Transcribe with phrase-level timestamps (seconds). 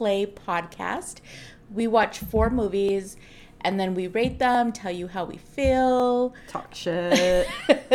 [0.00, 1.20] are We Hit Play Podcast.
[1.72, 3.16] We watch four movies
[3.60, 6.34] and then we rate them, tell you how we feel.
[6.48, 7.48] Talk shit.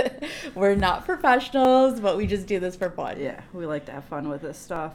[0.55, 3.19] We're not professionals, but we just do this for fun.
[3.19, 4.93] yeah, we like to have fun with this stuff.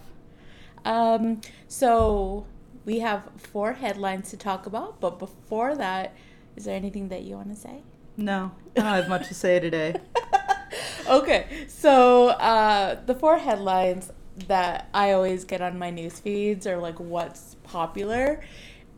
[0.84, 2.46] Um, so
[2.84, 6.14] we have four headlines to talk about, but before that,
[6.56, 7.82] is there anything that you want to say?
[8.16, 9.94] No, I don't have much to say today.
[11.08, 14.10] okay, so uh, the four headlines
[14.48, 18.42] that I always get on my news feeds or like what's popular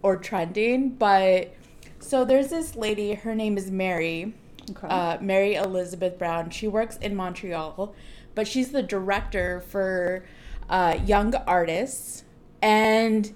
[0.03, 0.91] or trending.
[0.91, 1.55] But
[2.01, 4.35] so there's this lady, her name is Mary,
[4.71, 4.89] Okay.
[4.89, 6.51] uh, Mary Elizabeth Brown.
[6.51, 7.95] She works in Montreal,
[8.35, 10.25] but she's the director for
[10.69, 12.25] uh, Young Artists,
[12.61, 13.33] and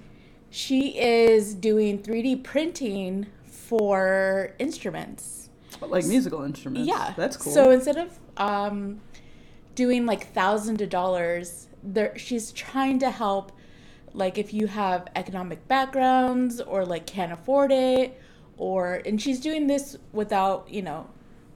[0.51, 5.49] she is doing 3D printing for instruments.
[5.81, 6.89] Like musical instruments.
[6.89, 7.53] Yeah, That's cool.
[7.53, 9.01] So instead of um,
[9.77, 13.53] doing like thousands of dollars, there she's trying to help.
[14.13, 18.21] Like if you have economic backgrounds or like can't afford it,
[18.57, 21.07] or and she's doing this without you know,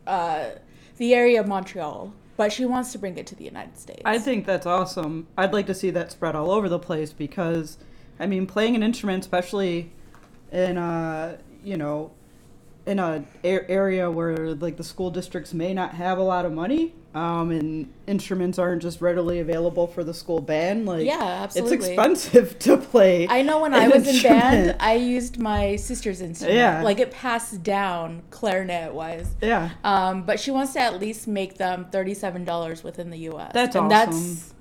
[0.06, 0.50] uh,
[0.97, 4.03] the area of Montreal, but she wants to bring it to the United States.
[4.05, 5.27] I think that's awesome.
[5.36, 7.78] I'd like to see that spread all over the place because,
[8.19, 9.92] I mean, playing an instrument, especially
[10.53, 12.12] in a you know,
[12.87, 16.53] in a a- area where like the school districts may not have a lot of
[16.53, 20.85] money, um, and instruments aren't just readily available for the school band.
[20.85, 21.77] Like, Yeah, absolutely.
[21.77, 23.27] it's expensive to play.
[23.29, 24.77] I know when I was in band.
[24.81, 26.57] I used my sister's instrument.
[26.59, 26.83] Yeah.
[26.83, 29.35] Like it passed down clarinet wise.
[29.41, 33.53] yeah, Um, but she wants to at least make them thirty-seven dollars within the U.S.
[33.55, 34.12] That's and awesome.
[34.12, 34.55] That's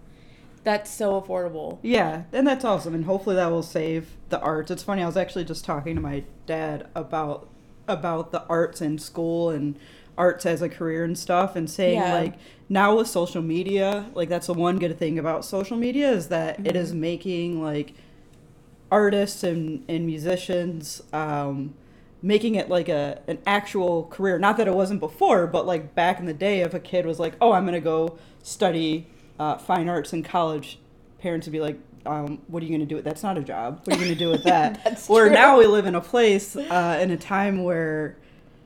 [0.64, 1.80] that's so affordable.
[1.82, 4.72] Yeah, and that's awesome, and hopefully that will save the arts.
[4.72, 5.04] It's funny.
[5.04, 7.50] I was actually just talking to my dad about
[7.88, 9.77] about the arts in school and
[10.17, 12.14] arts as a career and stuff, and saying Yeah.
[12.14, 12.33] like
[12.70, 16.66] now with social media, like that's the one good thing about social media is that
[16.66, 17.94] it is making like
[18.92, 21.02] artists and and musicians.
[21.11, 21.73] Um,
[22.26, 26.20] making it like a an actual career not that it wasn't before but like back
[26.21, 29.05] in the day if a kid was like oh i'm to go study
[29.38, 30.80] uh, fine arts in college
[31.20, 33.41] parents would be like um, what are you going to do with that's not a
[33.41, 35.33] job what are you going to do with that where true.
[35.33, 38.17] now we live in a place uh, in a time where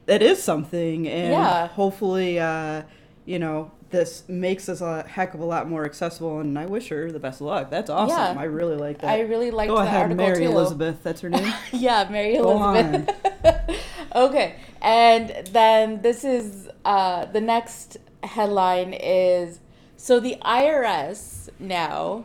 [0.07, 1.67] it is something and Yeah.
[1.67, 2.83] hopefully uh,
[3.25, 6.89] you know this makes us a heck of a lot more accessible and i wish
[6.89, 8.41] her the best of luck that's awesome Yeah.
[8.41, 10.51] i really like that I really liked go the ahead article mary too.
[10.51, 13.15] elizabeth that's her name yeah, Mary Go Elizabeth.
[14.15, 19.59] okay, and then this is uh, the next headline is
[19.97, 22.23] so the IRS now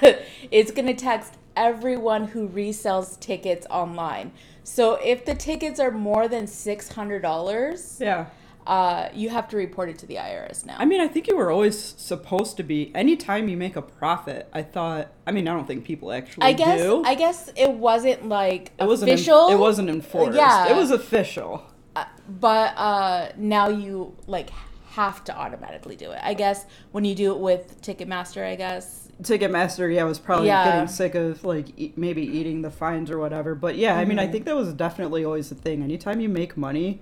[0.50, 4.32] is going to text everyone who resells tickets online.
[4.62, 8.26] So if the tickets are more than six hundred dollars, yeah
[8.66, 10.76] uh, you have to report it to the IRS now.
[10.78, 12.94] I mean, I think you were always supposed to be.
[12.94, 15.12] Anytime you make a profit, I thought.
[15.26, 17.02] I mean, I don't think people actually I guess do.
[17.04, 19.48] I guess it wasn't like it wasn't official.
[19.48, 20.36] it wasn't enforced.
[20.36, 20.68] Yeah.
[20.68, 21.64] It was official.
[21.94, 24.50] Uh, but uh, now you like
[24.94, 26.18] have to automatically do it.
[26.22, 29.08] I guess when you do it with Ticketmaster, I guess.
[29.22, 30.64] Ticketmaster, yeah, was probably Yeah.
[30.64, 33.54] getting sick of like e- maybe eating the fines or whatever.
[33.54, 34.32] But yeah, I mean, I Mhm.
[34.32, 35.82] think that was definitely always the thing.
[35.82, 37.00] Anytime you make money,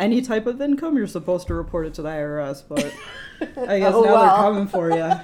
[0.00, 2.62] any type of income, you're supposed to report it to the IRS.
[2.68, 2.92] But
[3.68, 4.20] I guess Oh, now well.
[4.22, 5.12] they're coming for you.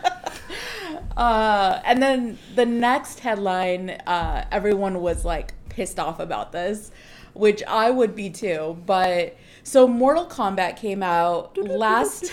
[1.17, 6.91] Uh, and then the next headline, uh, everyone was like pissed off about this,
[7.35, 8.77] which I would be too.
[8.85, 12.33] But so Mortal Kombat came out last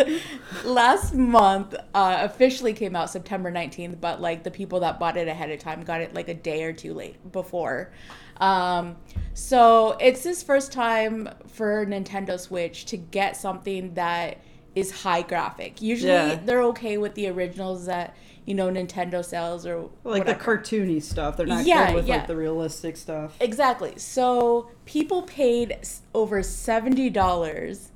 [0.64, 1.74] last month.
[1.94, 5.60] Uh, officially came out September nineteenth, but like the people that bought it ahead of
[5.60, 7.92] time got it like a day or two late before.
[8.38, 8.96] Um,
[9.34, 14.38] so it's this first time for Nintendo Switch to get something that
[14.74, 15.82] is high graphic.
[15.82, 16.38] Usually Yeah.
[16.44, 18.14] they're okay with the originals that
[18.44, 20.32] you know Nintendo sells or like whatever.
[20.32, 21.36] the cartoony stuff.
[21.36, 22.16] They're not Yeah, good with yeah.
[22.16, 23.36] like the realistic stuff.
[23.40, 23.94] Exactly.
[23.98, 25.76] So people paid
[26.14, 27.90] over seventy dollars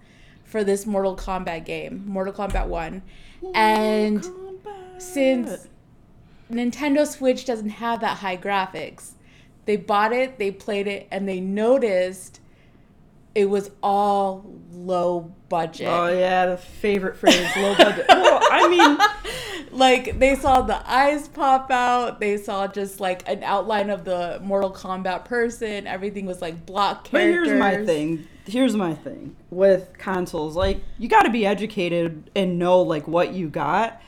[0.44, 3.02] for this Mortal Kombat game, Mortal Kombat One,
[3.54, 4.24] and
[4.98, 5.66] since
[6.50, 9.12] Nintendo Switch doesn't have that high graphics,
[9.64, 12.40] they bought it, they played it, and they noticed
[13.36, 15.88] it was all low budget.
[15.88, 18.06] Oh yeah, the favorite phrase, low budget.
[18.08, 23.44] well, I mean, like they saw the eyes pop out they saw just like an
[23.44, 27.48] outline of the mortal kombat person everything was like block characters.
[27.48, 28.26] but here's my thing.
[28.46, 30.56] Here's my thing with consoles.
[30.56, 34.00] Like, you got to be educated and know like what you got.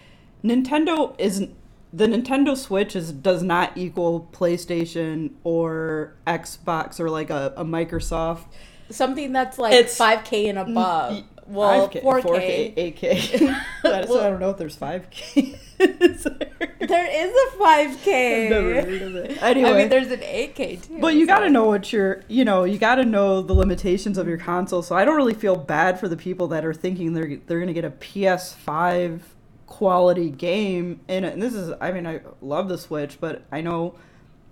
[0.43, 1.55] Nintendo isn't.
[1.93, 8.45] The Nintendo Switch is does not equal PlayStation or Xbox or like a, a Microsoft.
[8.91, 12.23] Something that's like It's- 5k and above well, 5K, 4K.
[12.23, 13.39] 4K, 8K.
[13.83, 15.59] That's- Well- I don't know if there's 5K.
[15.79, 16.75] Is there?
[16.81, 18.45] There is a 5K.
[18.45, 19.43] I've never heard of it.
[19.43, 20.99] Anyway, I mean, there's an 8K too.
[21.01, 24.19] But you got to know what you're, you know, you got to know the limitations
[24.19, 24.83] of your console.
[24.83, 27.69] So I don't really feel bad for the people that are thinking they're they're going
[27.69, 29.21] to get a PS5
[29.67, 31.33] quality game in it.
[31.35, 33.95] And this is, I mean, I love the Switch, but I know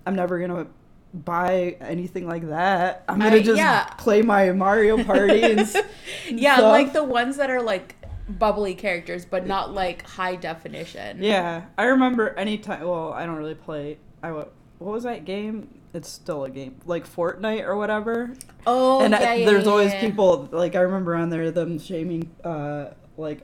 [0.05, 0.67] I'm never going to
[1.13, 3.03] buy anything like that.
[3.07, 3.85] I'm going I- just yeah.
[3.97, 5.59] play my Mario Party and,
[6.29, 6.71] Yeah, stuff.
[6.71, 7.95] like the ones that are like
[8.29, 11.23] bubbly characters, but not like high definition.
[11.23, 12.81] Yeah, I remember anytime.
[12.87, 13.97] Well, I don't really play.
[14.21, 15.69] I what was that game?
[15.93, 18.33] It's still a game, like Fortnite or whatever.
[18.67, 21.79] Oh, and yeah, I- yeah, there's yeah, always people like I remember on there them
[21.79, 23.41] shaming uh like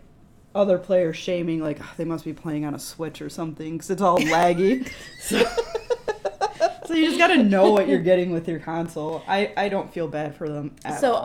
[0.53, 3.89] other players shaming like "Oh, they must be playing on a Switch or something because
[3.89, 4.87] it's all laggy.
[5.19, 5.43] so,
[6.85, 9.23] so you just got to know what you're getting with your console.
[9.27, 10.75] I I don't feel bad for them.
[10.85, 11.23] At So all.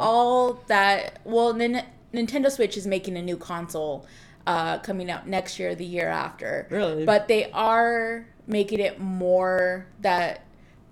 [0.49, 1.85] all that, well, Nin-
[2.15, 4.07] Nintendo Switch is making a new console
[4.47, 6.67] uh, coming out next year, the year after.
[6.71, 7.05] Really?
[7.05, 10.45] But they are making it more that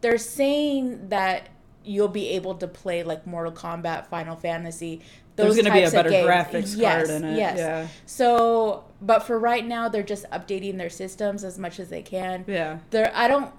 [0.02, 1.48] they're saying that
[1.84, 5.00] you'll be able to play like Mortal Kombat, Final Fantasy.
[5.36, 7.58] Those There's gonna be a better graphics yes, card in it, Yes.
[7.58, 7.88] yeah.
[8.06, 12.44] So, but for right now, they're just updating their systems as much as they can.
[12.46, 12.78] yeah.
[12.90, 13.52] There, I don't.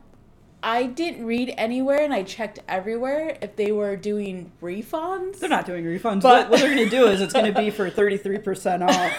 [0.64, 5.40] I didn't read anywhere, and I checked everywhere if they were doing refunds.
[5.40, 6.22] They're not doing refunds.
[6.22, 9.14] But- what, what they're going to do is it's going to be for 33% off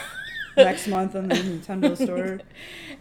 [0.57, 2.41] next month on the Nintendo store.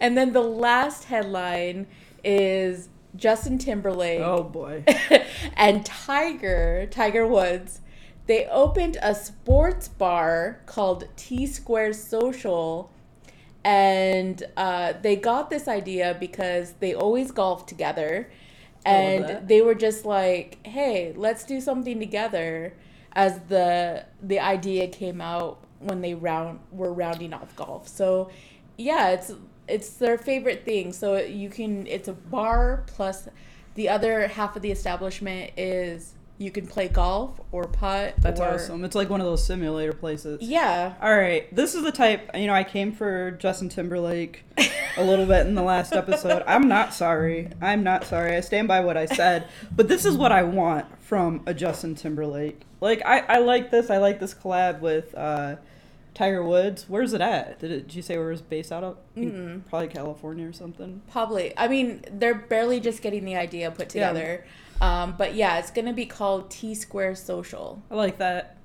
[0.00, 1.88] And then the last headline
[2.22, 4.84] is Justin Timberlake Oh boy.
[5.56, 7.80] and Tiger, Tiger Woods.
[8.26, 12.92] They opened a sports bar called T Square Social.
[13.64, 18.30] And uh, they got this idea because they always golf together.
[18.84, 22.72] And they were just like, hey, let's do something together
[23.12, 27.88] as the the idea came out when they round were rounding off golf.
[27.88, 28.30] So
[28.76, 29.32] yeah, it's
[29.66, 30.92] it's their favorite thing.
[30.92, 33.28] So you can it's a bar plus
[33.74, 38.14] the other half of the establishment is you can play golf or putt.
[38.18, 38.84] That's or, awesome.
[38.84, 40.40] It's like one of those simulator places.
[40.40, 40.94] Yeah.
[41.02, 42.30] All right, this is the type.
[42.34, 44.44] You know, I came for Justin Timberlake
[44.96, 46.44] a little bit in the last episode.
[46.46, 47.50] I'm not sorry.
[47.60, 48.36] I'm not sorry.
[48.36, 49.48] I stand by what I said.
[49.74, 52.62] But this is what I want from a Justin Timberlake.
[52.80, 53.90] Like, I, I like this.
[53.90, 55.56] I like this collab with uh,
[56.14, 56.84] Tiger Woods.
[56.86, 57.58] Where's it at?
[57.58, 58.96] Did, it, did you say where it's based out of?
[59.16, 59.68] Mm-mm.
[59.68, 61.02] Probably California or something.
[61.10, 61.52] Probably.
[61.56, 63.88] I mean, they're barely just getting the idea put
[64.36, 64.44] Yeah.
[64.80, 67.82] Um, but yeah, it's gonna be called T Square Social.
[67.90, 68.56] I like that.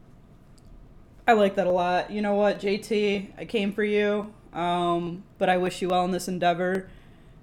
[1.27, 2.11] I like that a lot.
[2.11, 3.29] You know what, JT?
[3.37, 6.89] I came for you, um, but I wish you well in this endeavor.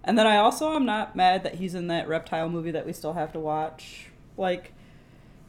[0.04, 2.92] And then I also am not mad that he's in that reptile movie that we
[2.92, 4.06] still have to watch.
[4.36, 4.72] Like,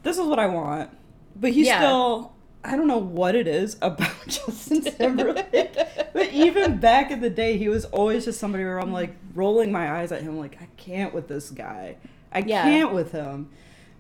[0.03, 0.89] this is what I want.
[1.35, 1.77] But he's Yeah.
[1.79, 2.33] still.
[2.63, 5.75] I don't know what it is about Justin Timberlake.
[6.13, 9.71] but even back in the day, he was always just somebody where I'm like rolling
[9.71, 11.95] my eyes at him, like, I can't with this guy.
[12.31, 12.63] I Yeah.
[12.63, 13.49] can't with him.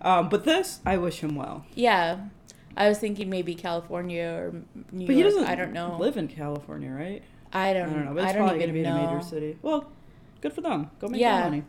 [0.01, 1.65] Um, but this, I wish him well.
[1.75, 2.17] Yeah.
[2.75, 4.53] I was thinking maybe California or
[4.91, 5.33] New But he York.
[5.33, 5.97] doesn't I don't know.
[5.99, 7.21] live in California, right?
[7.53, 8.95] I I don't, don't know, but it's I don't probably going to be know.
[8.97, 9.57] in a major city.
[9.61, 9.91] Well,
[10.39, 10.89] good for them.
[10.99, 11.41] Go make Yeah.
[11.43, 11.63] money.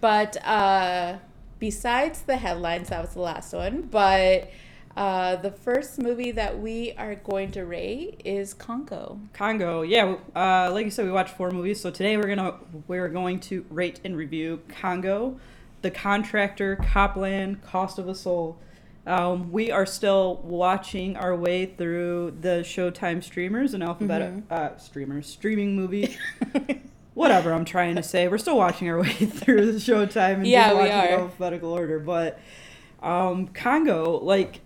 [0.00, 1.18] But uh,
[1.58, 3.82] besides the headlines, that was the last one.
[3.82, 4.50] But
[4.96, 9.20] uh, the first movie that we are going to rate is Congo.
[9.34, 10.16] Congo, yeah.
[10.34, 11.80] Uh, like you said, we watched four movies.
[11.80, 12.54] So today we're gonna
[12.88, 15.38] we're going to rate and review Congo,
[15.82, 18.58] The Contractor, Cop Land, Cost of a Soul.
[19.06, 24.52] Um, we are still watching our way through the Showtime streamers and alphabetic Mm-hmm.
[24.52, 26.16] uh, streamers streaming movie.
[27.14, 30.70] Whatever I'm trying to say, we're still watching our way through the Showtime and Yeah,
[30.70, 31.98] just watching in alphabetical order.
[32.00, 32.40] But
[33.02, 34.60] um, Congo, like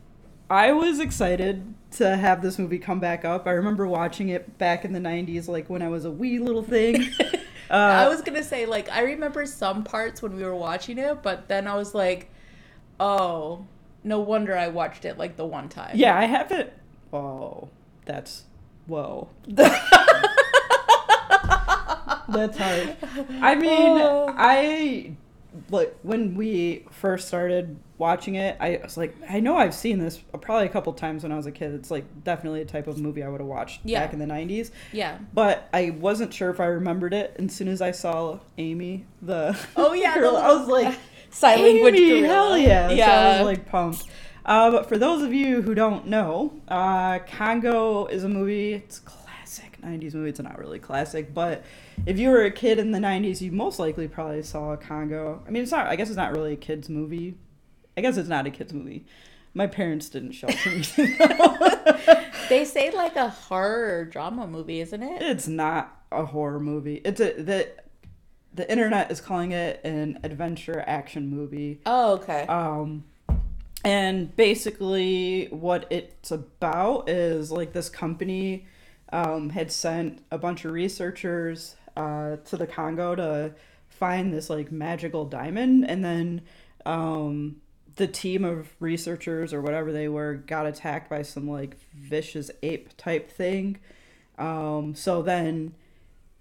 [0.48, 3.46] I was excited to have this movie come back up.
[3.46, 6.62] I remember watching it back in the 90s, like when I was a wee little
[6.62, 7.10] thing.
[7.70, 11.22] Uh, I was gonna say like I remember some parts when we were watching it,
[11.22, 12.28] but then I was like,
[12.98, 13.66] oh,
[14.02, 15.92] no wonder I watched it like the one time.
[15.96, 16.70] yeah, I haven't.
[17.12, 17.68] Oh,
[18.06, 18.44] that's
[18.86, 19.28] whoa.
[19.46, 19.76] that's
[22.58, 22.96] hard.
[23.40, 24.34] I mean, Oh.
[24.36, 25.12] I
[25.70, 28.56] like when we first started watching it.
[28.58, 31.46] I was like, I know I've seen this probably a couple times when I was
[31.46, 31.72] a kid.
[31.74, 34.00] It's like definitely a type of movie I would have watched Yeah.
[34.00, 34.72] back in the 90s.
[34.92, 35.18] Yeah.
[35.32, 37.36] But I wasn't sure if I remembered it.
[37.38, 40.14] And as soon as I saw Amy, the Oh yeah.
[40.18, 40.98] girl, I was like,
[41.30, 42.26] sign language gorilla.
[42.26, 42.88] hell yeah!
[42.88, 44.04] So I was like pumped.
[44.44, 48.72] Uh, but for those of you who don't know, uh, Congo is a movie.
[48.72, 50.30] It's a classic '90s movie.
[50.30, 51.62] It's not really classic, but
[52.06, 55.42] if you were a kid in the '90s, you most likely probably saw Congo.
[55.46, 55.86] I mean, it's not.
[55.86, 57.36] I guess it's not really a kids movie.
[57.96, 59.06] I guess it's not a kids movie.
[59.52, 62.26] My parents didn't show it to me.
[62.50, 65.22] They say like a horror drama movie, isn't it?
[65.22, 67.00] It's not a horror movie.
[67.04, 67.68] It's a the
[68.52, 71.80] the internet is calling it an adventure action movie.
[71.86, 72.46] Oh, okay.
[72.48, 73.04] Um,
[73.84, 78.66] and basically, what it's about is like this company
[79.12, 83.54] um, had sent a bunch of researchers uh, to the Congo to
[83.88, 86.42] find this like magical diamond, and then
[86.84, 87.60] um,
[88.00, 92.96] the team of researchers or whatever they were got attacked by some like vicious ape
[92.96, 93.78] type thing.
[94.38, 95.74] Um, so then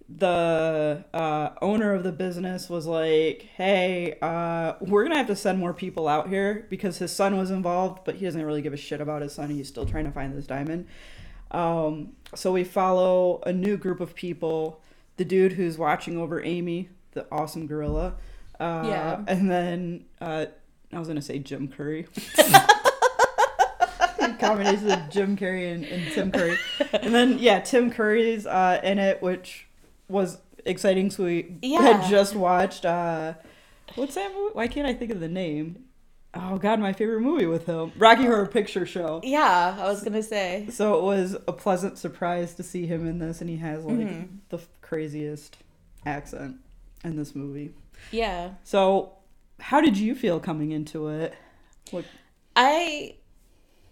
[0.07, 5.59] the uh, owner of the business was like, "Hey, uh, we're gonna have to send
[5.59, 8.77] more people out here because his son was involved, but he doesn't really give a
[8.77, 9.49] shit about his son.
[9.51, 10.87] He's still trying to find this diamond."
[11.51, 14.81] Um, so we follow a new group of people.
[15.17, 18.15] The dude who's watching over Amy, the awesome gorilla,
[18.59, 19.23] uh, Yeah.
[19.27, 20.45] and then uh,
[20.93, 22.07] I was gonna say Jim Curry.
[24.39, 26.57] combination of Jim Curry and, and Tim Curry.
[26.93, 29.67] And then yeah, Tim Curry's uh, in it, which
[30.07, 31.09] was exciting.
[31.11, 31.81] So we Yeah.
[31.81, 33.33] had just watched uh,
[33.95, 34.51] what's that movie?
[34.53, 35.83] Why can't I think of the name?
[36.33, 39.19] Oh God, my favorite movie with him, Rocky Horror Picture Show.
[39.23, 40.67] Yeah, I was gonna say.
[40.69, 43.97] So it was a pleasant surprise to see him in this, and he has like
[43.97, 44.27] Mhm.
[44.49, 45.57] the craziest
[46.05, 46.57] accent
[47.03, 47.71] in this movie.
[48.11, 48.51] Yeah.
[48.63, 49.13] So,
[49.59, 51.33] how did you feel coming into it?
[51.91, 52.05] What,
[52.55, 53.15] I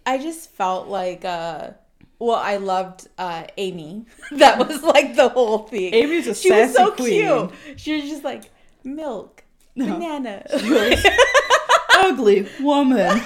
[0.06, 1.70] I just felt like uh
[2.18, 4.06] well, I loved uh Amy.
[4.32, 5.94] that was like the whole thing.
[5.94, 7.48] Amy's a she was sassy so queen.
[7.48, 7.80] cute.
[7.80, 8.44] She was just like
[8.84, 9.44] milk,
[9.76, 9.86] No.
[9.94, 10.44] banana.
[11.94, 13.20] ugly woman,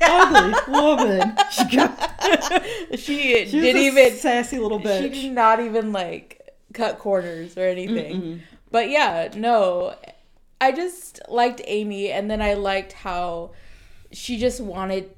[0.00, 1.36] ugly woman.
[1.50, 2.64] She got
[2.94, 5.12] she, she didn't a even sassy little she bitch.
[5.12, 6.40] did not even like
[6.72, 8.22] cut corners or anything.
[8.22, 8.40] Mm-mm.
[8.70, 9.94] But yeah, no.
[10.60, 13.50] I just liked Amy and then I liked how
[14.12, 15.10] she just wanted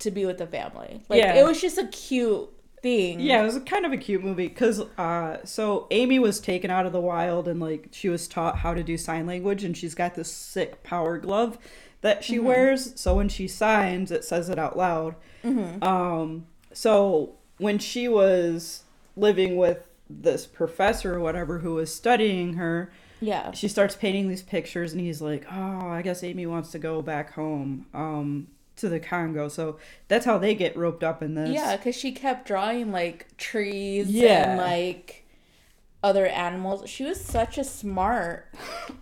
[0.00, 1.00] to be with the family.
[1.08, 1.34] Like Yeah.
[1.34, 2.48] it was just a cute
[2.82, 3.18] thing.
[3.20, 6.84] Yeah, it was kind of a cute movie because uh, so Amy was taken out
[6.86, 9.94] of the wild and like she was taught how to do sign language, and she's
[9.94, 11.56] got this sick power glove
[12.02, 12.46] that she Mm-hmm.
[12.46, 13.00] wears.
[13.00, 15.14] So when she signs, it says it out loud.
[15.42, 15.82] Mm-hmm.
[15.82, 18.82] Um, so when she was
[19.16, 22.92] living with this professor or whatever who was studying her,
[23.26, 23.50] Yeah.
[23.52, 27.02] she starts painting these pictures and he's like oh i guess amy wants to go
[27.02, 29.78] back home um to the congo so
[30.08, 34.08] that's how they get roped up in this Yeah, because she kept drawing like trees
[34.10, 34.50] Yeah.
[34.50, 35.24] and like
[36.02, 36.88] other animals.
[36.88, 38.52] She was such a smart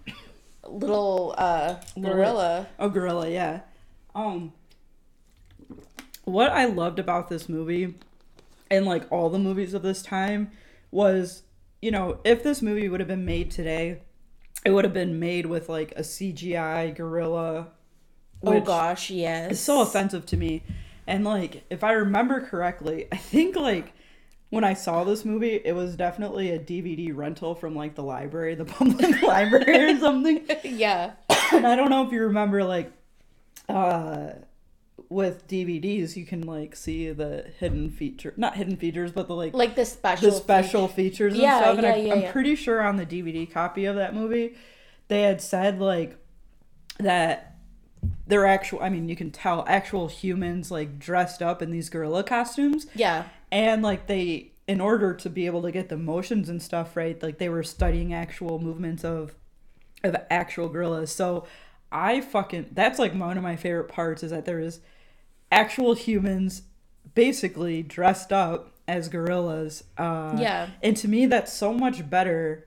[0.66, 2.66] little uh gorilla.
[2.78, 3.60] a gorilla yeah
[4.14, 4.52] um
[6.24, 7.94] what i loved about this movie
[8.70, 10.50] and like all the movies of this time
[10.90, 11.42] was
[11.82, 14.00] you know if this movie would have been made today
[14.64, 17.68] it would have been made with like a cgi gorilla
[18.46, 19.52] Oh gosh, yes.
[19.52, 20.62] It's so offensive to me.
[21.06, 23.92] And like, if I remember correctly, I think like
[24.50, 28.54] when I saw this movie, it was definitely a DVD rental from like the library,
[28.54, 30.44] the public library or something.
[30.62, 31.12] yeah.
[31.52, 32.90] And I don't know if you remember like
[33.68, 34.30] uh
[35.08, 39.54] with DVDs you can like see the hidden feature not hidden features, but the like
[39.54, 41.78] Like the special the special features and Yeah, stuff.
[41.78, 42.32] And I, yeah, yeah, I'm yeah.
[42.32, 44.56] pretty sure on the DVD copy of that movie,
[45.08, 46.16] they had said like
[46.98, 47.56] that
[48.26, 48.82] they're actual.
[48.82, 53.24] I mean, you can tell actual humans like dressed up in these gorilla costumes, Yeah.
[53.50, 57.22] and like they, in order to be able to get the motions and stuff right,
[57.22, 59.34] like they were studying actual movements of
[60.02, 61.10] of actual gorillas.
[61.12, 61.46] So
[61.90, 64.80] I fucking that's like one of my favorite parts is that there is
[65.54, 66.62] actual humans
[67.14, 69.84] basically dressed up as gorillas.
[69.96, 70.68] Uh, Yeah.
[70.82, 72.66] and to me that's so much better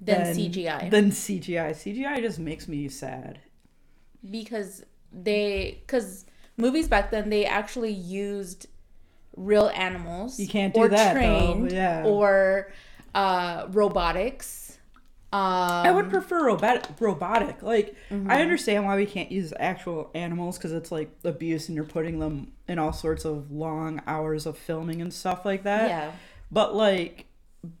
[0.00, 0.90] than CGI.
[0.90, 1.70] Than CGI.
[1.74, 3.40] CGI just makes me sad.
[4.28, 6.24] because they because
[6.56, 8.66] movies back then they actually used
[9.36, 11.20] real animals You can't do or that, though.
[11.20, 12.04] trained Yeah.
[12.04, 12.72] or
[13.14, 14.67] uh robotics
[15.32, 15.40] um
[15.86, 16.84] I would prefer robotic.
[17.00, 18.30] Robotic, like Mm-hmm.
[18.30, 22.18] I understand why we can't use actual animals because it's like abuse, and you're putting
[22.18, 25.88] them in all sorts of long hours of filming and stuff like that.
[25.88, 26.12] yeah
[26.50, 27.26] But like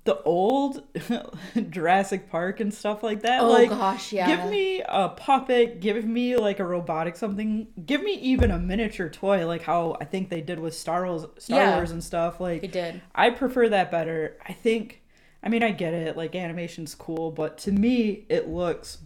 [0.04, 0.82] the old
[1.70, 3.40] Jurassic Park and stuff like that.
[3.42, 5.80] oh like, gosh yeah Give me a puppet.
[5.80, 7.68] Give me like a robotic something.
[7.86, 11.24] Give me even a miniature toy, like how I think they did with Star Wars,
[11.38, 11.76] Star Yeah.
[11.76, 12.40] Wars and stuff.
[12.40, 14.36] Like they did I prefer that better.
[14.46, 15.00] I think,
[15.42, 16.16] I mean, I get it.
[16.16, 18.98] Like, animation's cool, but to me, it looks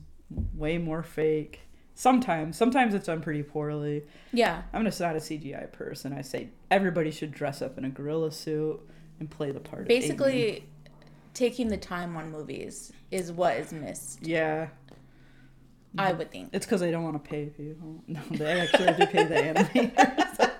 [0.55, 1.61] way more fake.
[1.95, 4.05] Sometimes, sometimes it's done pretty poorly.
[4.33, 6.15] yeah I'm just not a CGI person.
[6.15, 8.81] I say everybody should dress up in a gorilla suit
[9.21, 9.87] and play the part.
[9.87, 10.65] basically
[11.35, 14.69] taking the time on movies is what is missed yeah,
[15.99, 18.03] i would think it's because they don't want to pay people.
[18.09, 20.59] No, they actually have to pay the animators.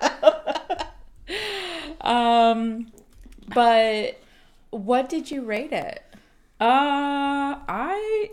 [2.01, 2.91] Um,
[3.53, 4.19] but
[4.73, 6.03] what did you rate it?
[6.59, 8.29] Uh, I,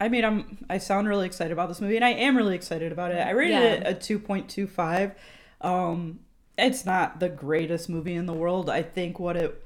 [0.00, 0.64] I mean, I'm.
[0.68, 3.18] I sound really excited about this movie, and I am really excited about it.
[3.18, 3.62] I rated Yeah.
[3.72, 5.12] it a two point two five.
[5.60, 6.20] Um,
[6.56, 8.70] it's not the greatest movie in the world.
[8.70, 9.60] I think what it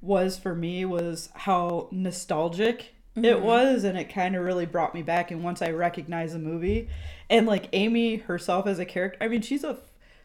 [0.00, 5.02] was for me was how nostalgic it was, and it kind of really brought me
[5.02, 5.30] back.
[5.30, 6.88] And once I recognized the movie,
[7.28, 9.76] and like Amy herself as a character, I mean, she's a.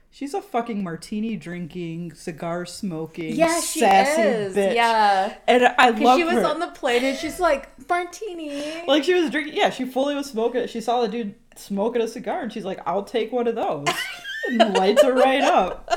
[0.10, 4.56] She's a fucking martini drinking, cigar smoking, Yeah, she sassy is.
[4.56, 4.74] bitch.
[4.74, 5.38] Yeah.
[5.48, 6.46] and I love she was her.
[6.46, 8.84] on the plane and she's like, Martini.
[8.88, 10.66] Like she was drinking, yeah, she fully was smoking.
[10.68, 13.88] She saw the dude smoking a cigar, and she's like, "I'll take one of those."
[14.48, 15.92] and the lights her right up.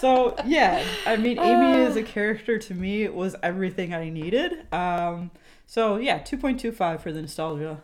[0.00, 4.72] So yeah, I mean, Amy as a character to me was everything I needed.
[4.72, 5.30] Um,
[5.66, 7.80] so yeah, two point two five for the nostalgia.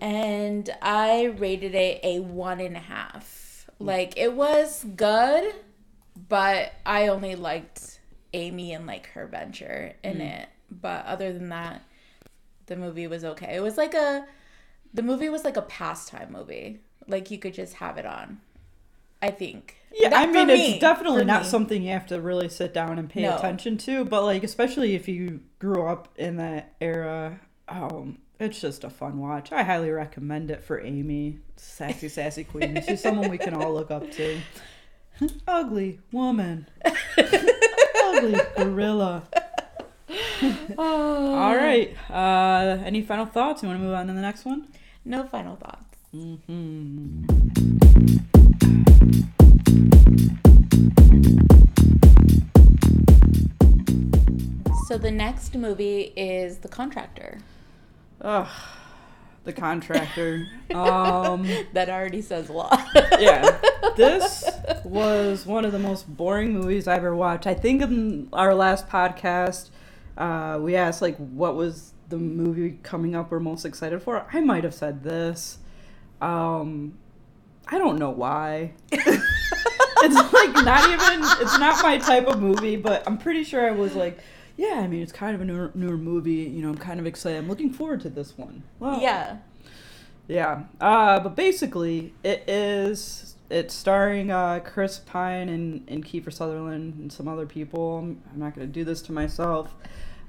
[0.00, 3.42] and I rated it a one and a half.
[3.78, 5.54] Like it was good,
[6.28, 8.00] but I only liked
[8.32, 10.48] Amy and like her venture in it.
[10.70, 11.82] But other than that,
[12.66, 13.54] the movie was okay.
[13.56, 14.26] It was like a
[14.94, 16.80] the movie was like a pastime movie.
[17.06, 18.40] Like you could just have it on.
[19.22, 19.76] I think.
[19.92, 21.48] Yeah, That- I mean, for it's me, definitely not me.
[21.48, 23.36] something you have to really sit down and pay No.
[23.36, 24.04] attention to.
[24.04, 29.18] But like, especially if you grew up in that era, um, it's just a fun
[29.18, 29.52] watch.
[29.52, 32.82] I highly recommend it for Amy, sassy, sassy queen.
[32.86, 34.40] She's someone we can all look up to.
[35.48, 36.68] Ugly woman,
[38.04, 39.22] ugly gorilla.
[40.76, 41.96] All right.
[42.10, 43.62] Uh, any final thoughts?
[43.62, 44.68] You want to move on to the next one?
[45.06, 45.96] No final thoughts.
[46.12, 47.24] hmm
[54.86, 57.38] So the next movie is The Contractor.
[58.20, 58.48] Ugh,
[59.44, 60.46] the contractor.
[60.74, 61.48] um.
[61.72, 62.80] That already says a lot.
[63.18, 63.58] yeah,
[63.96, 64.48] this
[64.84, 67.46] was one of the most boring movies I ever watched.
[67.46, 69.70] I think in our last podcast,
[70.16, 74.26] uh, we asked like what was the movie coming up we're most excited for.
[74.32, 75.58] I might have said this.
[76.20, 76.96] Um,
[77.68, 78.72] I don't know why.
[78.90, 81.20] it's like not even.
[81.42, 84.18] It's not my type of movie, but I'm pretty sure I was like.
[84.56, 86.32] Yeah, I mean it's kind of a newer, newer movie.
[86.34, 87.38] You know, I'm kind of excited.
[87.38, 88.62] I'm looking forward to this one.
[88.78, 89.38] Well, yeah.
[90.28, 90.62] yeah.
[90.80, 93.34] Uh, but basically, it is.
[93.48, 97.98] It's starring uh, Chris Pine and, and Kiefer Sutherland and some other people.
[97.98, 99.72] I'm, I'm not going to do this to myself.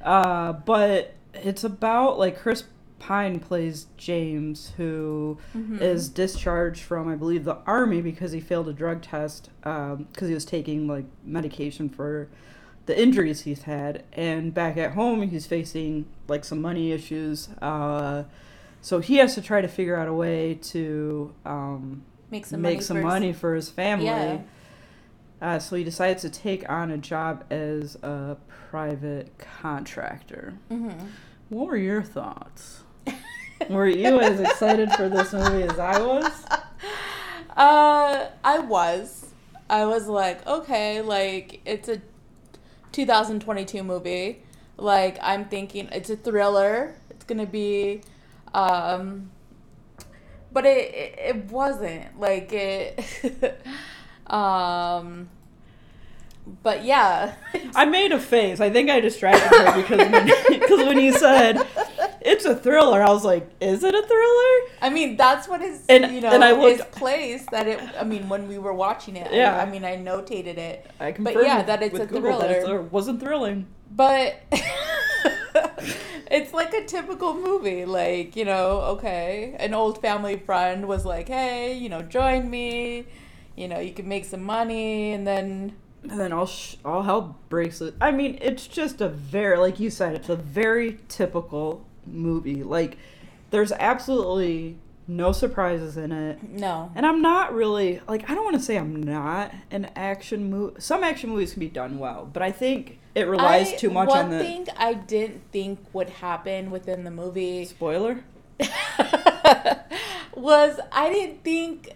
[0.03, 2.65] Uh, but it's about, like, Chris
[2.99, 5.39] Pine plays James, who
[5.79, 6.13] is Mhm.
[6.13, 10.45] discharged from, I believe, the army because he failed a drug test because he was
[10.45, 12.27] taking, like, medication for
[12.87, 14.03] the injuries he's had.
[14.13, 17.49] And back at home, he's facing, like, some money issues.
[17.61, 18.23] Uh,
[18.81, 22.73] so he has to try to figure out a way to um, Make some make
[22.77, 23.05] money some first.
[23.05, 24.05] money for his family.
[24.05, 24.39] Yeah.
[25.41, 28.37] Uh, so he decides to take on a job as a
[28.71, 30.55] private contractor.
[30.71, 31.07] Mm-hmm.
[31.49, 32.81] What were your thoughts?
[33.69, 36.31] were you as excited for this movie as I was?
[37.55, 39.25] Uh, I was.
[39.67, 41.99] I was like, okay, like it's a
[42.97, 44.41] 2022 movie.
[44.75, 46.95] Like I'm thinking it's a thriller.
[47.11, 48.01] It's gonna be,
[48.55, 49.29] um,
[50.51, 52.99] but it it, wasn't like it.
[54.27, 55.29] um,
[56.63, 57.35] but yeah,
[57.75, 58.59] I made a face.
[58.59, 61.67] I think I distracted her because when, because when you said
[62.31, 64.53] it's a thriller, I was like, is it a thriller?
[64.81, 67.79] I mean that's what is And- you know and I looked- placed that it.
[67.99, 69.55] I mean when we were watching it, Yeah.
[69.57, 72.79] I, I mean I notated it, I confirmed But yeah, that it's a Google thriller.
[72.81, 73.65] it wasn't thrilling.
[73.89, 74.35] but
[76.29, 81.27] it's like a typical movie like you know okay an old family friend was like
[81.29, 83.05] hey you know join me
[83.55, 87.37] you know you can make some money and then And then all sh- all hell
[87.49, 87.95] breaks it.
[87.99, 92.63] I mean, it's just a very, like you said, it's a very typical movie.
[92.63, 92.97] Like,
[93.51, 96.43] there's absolutely no surprises in it.
[96.43, 100.49] no And I'm not really like I don't want to say I'm not an action
[100.49, 100.79] movie.
[100.81, 104.09] Some action movies can be done well, but I think it relies I- too much
[104.09, 108.23] on the One thing i didn't think would happen within the movie spoiler.
[110.35, 111.93] was i didn't think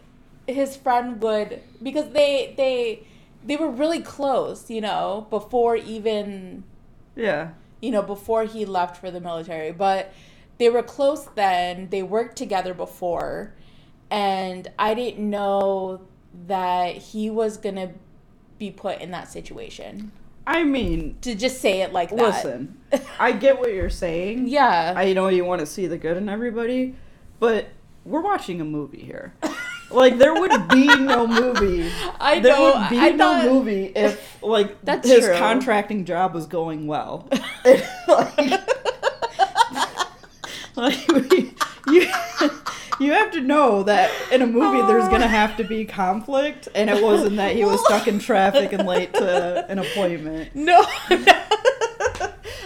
[0.47, 3.05] his friend would because they they
[3.45, 6.63] they were really close you know before even
[7.15, 7.49] Yeah.
[7.81, 9.71] You know, before he left for the military.
[9.71, 10.13] But
[10.57, 11.89] they were close then.
[11.89, 13.53] They worked together before.
[14.09, 16.01] And I didn't know
[16.47, 17.91] that he was going to
[18.59, 20.11] be put in that situation.
[20.45, 22.17] I mean, To just say it like that.
[22.17, 22.77] listen.
[23.19, 24.47] I get what you're saying.
[24.47, 24.93] Yeah.
[24.95, 26.95] I know you want to see the good in everybody,
[27.39, 27.69] but
[28.05, 29.33] we're watching a movie here.
[29.93, 31.91] Like there would be no movie.
[32.19, 32.75] I there know.
[32.79, 35.35] would be I no thought, movie if like That's his true.
[35.37, 37.29] contracting job was going well.
[38.07, 38.59] like,
[40.75, 41.53] like, we-
[41.87, 42.07] you
[42.99, 46.89] you have to know that in a movie there's gonna have to be conflict, and
[46.89, 50.55] it wasn't that he was stuck in traffic and late to an appointment.
[50.55, 50.85] No.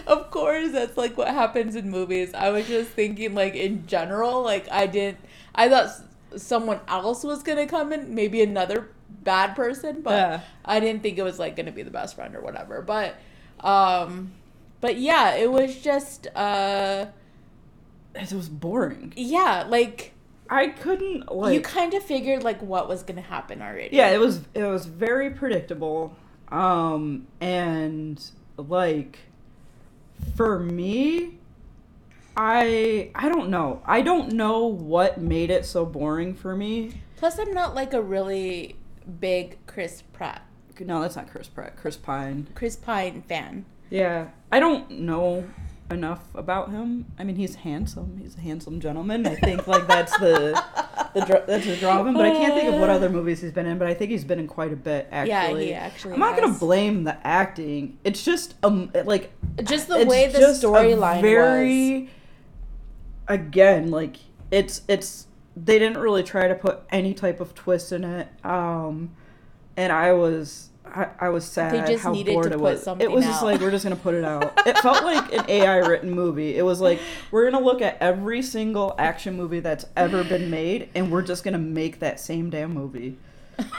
[0.05, 2.33] of course, that's like what happens in movies.
[2.33, 5.19] I was just thinking, like in general, like I didn't.
[5.55, 5.89] I thought
[6.37, 8.89] someone else was gonna come in, maybe another
[9.23, 10.39] bad person, but Yeah.
[10.63, 12.81] I didn't think it was like gonna be the best friend or whatever.
[12.81, 13.15] But,
[13.61, 14.31] um,
[14.81, 17.05] but yeah, it was just, uh,
[18.13, 19.13] It was boring.
[19.15, 20.11] yeah, like
[20.49, 21.53] I couldn't like.
[21.55, 23.95] you kind of figured like what was gonna happen already.
[23.95, 26.15] yeah, it was it was very predictable.
[26.51, 28.23] Um, and
[28.57, 29.17] like
[30.35, 31.39] for me,
[32.37, 33.81] I I don't know.
[33.85, 37.01] I don't know what made it so boring for me.
[37.17, 38.75] Plus, I'm not like a really
[39.19, 40.41] big Chris Pratt,
[40.79, 41.77] No, that's not Chris Pratt.
[41.77, 42.47] Chris Pine.
[42.55, 43.65] Chris Pine fan.
[43.89, 45.45] Yeah, I don't know
[45.91, 47.05] enough about him.
[47.19, 48.17] I mean, he's handsome.
[48.21, 49.25] He's a handsome gentleman.
[49.27, 50.61] I think like that's the
[51.13, 52.15] the that's the draw of him.
[52.15, 53.77] But I can't think of what other movies he's been in.
[53.77, 55.07] But I think he's been in quite a bit.
[55.11, 57.97] Actually, Yeah, he actually I'm not gonna blame the acting.
[58.03, 59.31] It's just um like
[59.63, 61.21] Just the way the storyline was.
[61.21, 62.09] very
[63.27, 64.17] again like
[64.51, 69.09] it's it's they didn't really try to put any type of twist in it um
[69.77, 72.61] and i was i, I was sad they just how needed bored to it put
[72.61, 72.87] was.
[72.99, 74.53] It was just like we're just gonna put it out.
[74.67, 76.55] It felt like an ai written movie.
[76.55, 76.99] It was like
[77.31, 81.43] we're gonna look at every single action movie that's ever been made and we're just
[81.43, 83.17] gonna make that same damn movie.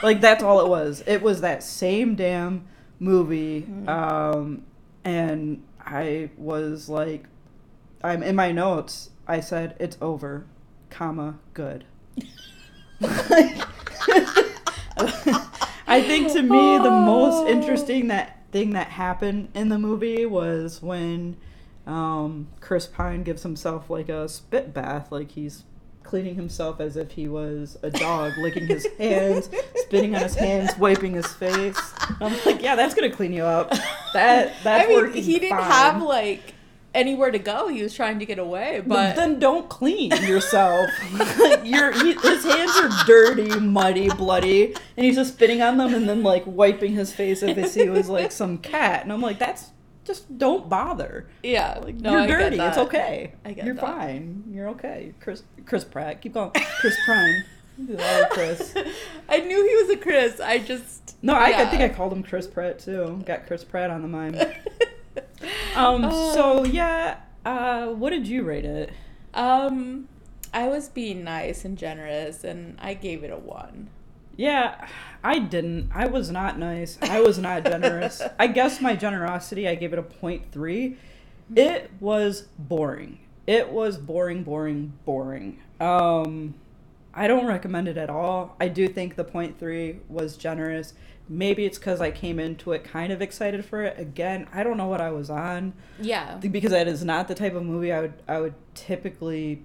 [0.03, 1.03] Like that's all it was.
[1.07, 2.65] It was that same damn
[2.99, 3.87] movie Mm-hmm.
[3.89, 4.63] um
[5.05, 7.23] and i was like
[8.03, 10.45] i'm in my notes i said it's over
[10.89, 11.83] comma good.
[15.89, 20.81] I think to me the most interesting that thing that happened in the movie was
[20.81, 21.37] when
[21.85, 25.63] um, chris pine gives himself like a spit bath like he's
[26.03, 30.71] cleaning himself as if he was a dog licking his hands spitting on his hands
[30.77, 31.79] wiping his face.
[32.21, 33.69] I'm like yeah that's gonna clean you up.
[34.13, 35.71] That that's I mean, working he didn't fine.
[35.71, 36.53] have like
[36.97, 37.67] anywhere to go.
[37.67, 40.89] He was trying to get away, But then don't clean yourself.
[41.63, 46.09] Your he, his hands are dirty, muddy, bloody, and he's just spitting on them and
[46.09, 49.03] then like wiping his face as if he was like some cat.
[49.03, 49.71] And I'm like, that's
[50.03, 51.29] just don't bother.
[51.43, 52.59] yeah, like no, You're I get dirty.
[52.59, 53.33] It's okay.
[53.45, 53.81] I get You're that.
[53.81, 54.43] fine.
[54.49, 55.13] You're okay.
[55.19, 56.21] Chris Chris Pratt.
[56.21, 56.51] Keep going.
[56.79, 57.43] Chris Prime.
[57.99, 58.73] I Chris.
[59.29, 60.39] I knew he was a Chris.
[60.39, 63.21] I just No, I, I think I called him Chris Pratt too.
[63.25, 64.35] Got Chris Pratt on the mind.
[65.75, 66.09] Um.
[66.33, 67.17] So yeah.
[67.45, 67.87] Uh.
[67.87, 68.91] What did you rate it?
[69.37, 70.07] um,
[70.53, 73.89] I was being nice and generous, and I gave it a one.
[74.35, 74.87] Yeah,
[75.23, 75.91] I didn't.
[75.93, 76.97] I was not nice.
[77.01, 78.21] I was not generous.
[78.39, 80.03] I guess my generosity, I gave it a
[80.51, 80.97] three.
[81.55, 83.19] It was boring.
[83.45, 85.59] It was boring, boring, boring.
[85.79, 86.55] Um,
[87.13, 88.55] I don't recommend it at all.
[88.59, 89.23] I do think the
[89.57, 90.93] three was generous.
[91.29, 93.99] Maybe it's because I came into it kind of excited for it.
[93.99, 97.53] Again, I don't know what I was on Yeah, because that is not the type
[97.53, 99.63] of movie I would I would typically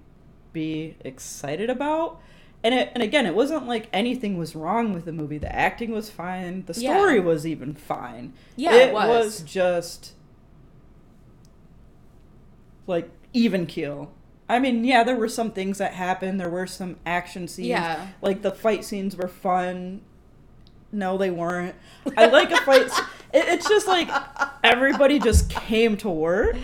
[0.51, 2.19] be excited about.
[2.65, 5.37] And it, and again, it wasn't like anything was wrong with the movie.
[5.37, 6.63] The acting was fine.
[6.65, 6.95] The Yeah.
[6.95, 8.33] story was even fine.
[8.55, 9.41] Yeah, it was.
[9.41, 10.13] just
[12.87, 14.11] like even keel.
[14.49, 16.39] I mean, yeah, there were some things that happened.
[16.39, 17.69] There were some action scenes.
[17.69, 18.07] Yeah.
[18.21, 20.01] Like the fight scenes were fun.
[20.93, 21.75] No, they weren't.
[22.15, 22.85] I like a fight.
[23.33, 24.07] It, it's just like
[24.63, 26.55] everybody just came to work,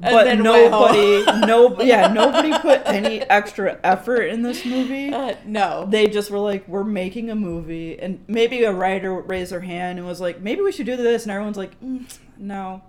[0.00, 5.12] but nobody, no, yeah, nobody put any extra effort in this movie.
[5.12, 5.86] uh, no.
[5.90, 9.98] They just were like, "We're making a movie," and maybe a writer raised their hand
[9.98, 12.04] and was like, "Maybe we should do this," and everyone's like, mm,
[12.38, 12.82] "No,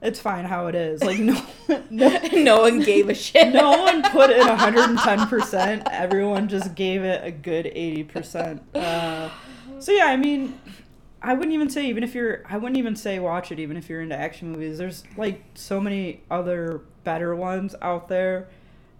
[0.00, 1.44] it's fine how it is." Like, no,
[1.90, 3.52] no, no one gave a shit.
[3.52, 5.82] no one put in 110%.
[5.90, 8.60] Everyone just gave it a good 80%.
[8.72, 9.30] Uh,
[9.78, 10.58] so yeah, I mean,
[11.22, 13.88] I wouldn't even say even if you're I wouldn't even say watch it even if
[13.88, 14.78] you're into action movies.
[14.78, 18.48] There's like so many other better ones out there.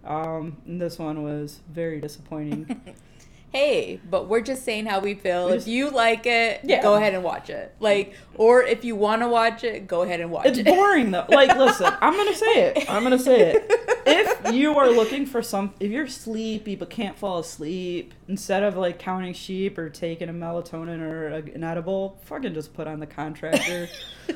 [0.03, 2.95] Um, this one was very disappointing.
[3.53, 5.47] hey, but we're just saying how we feel.
[5.49, 6.81] If you like it, Yeah.
[6.81, 7.73] go ahead and watch it.
[7.79, 10.67] Like, or if you want to watch it, go ahead and watch It's it.
[10.67, 11.25] It's boring though.
[11.29, 12.89] Like, listen, I'm gonna say it.
[12.89, 13.71] I'm gonna say it.
[14.09, 18.77] If you are looking for some, if you're sleepy but can't fall asleep, instead of
[18.77, 23.01] like counting sheep or taking a melatonin or a, an edible, fucking just put on
[23.01, 23.89] the contractor.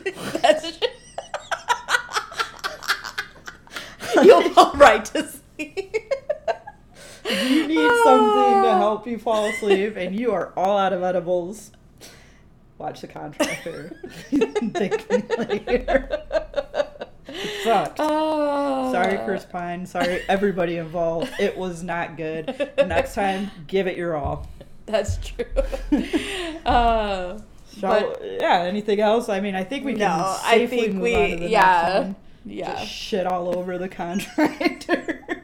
[0.42, 0.78] That's
[4.24, 5.26] You'll fall right to
[5.58, 6.14] sleep.
[7.26, 10.92] If you need something to help help you fall asleep and you are all out
[10.94, 11.72] of edibles,
[12.78, 13.96] watch The Contractor.
[14.30, 16.24] Thank me later.
[17.28, 17.98] It sucked.
[18.00, 18.92] Oh.
[18.92, 19.86] Sorry, Chris Pine.
[19.86, 21.32] Sorry, everybody involved.
[21.40, 22.72] It was not good.
[22.78, 24.48] Next time, give it your all.
[24.88, 25.46] That's true.
[26.66, 27.40] uh,
[27.80, 29.30] Shall, But- yeah, anything else?
[29.30, 31.82] I mean, I think we can No, I think move we- on to the yeah.
[31.94, 32.16] next one.
[32.46, 32.76] yeah.
[32.80, 35.26] Just shit all over the contractor.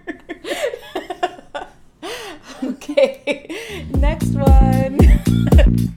[2.97, 3.85] okay.
[3.97, 4.99] Next one.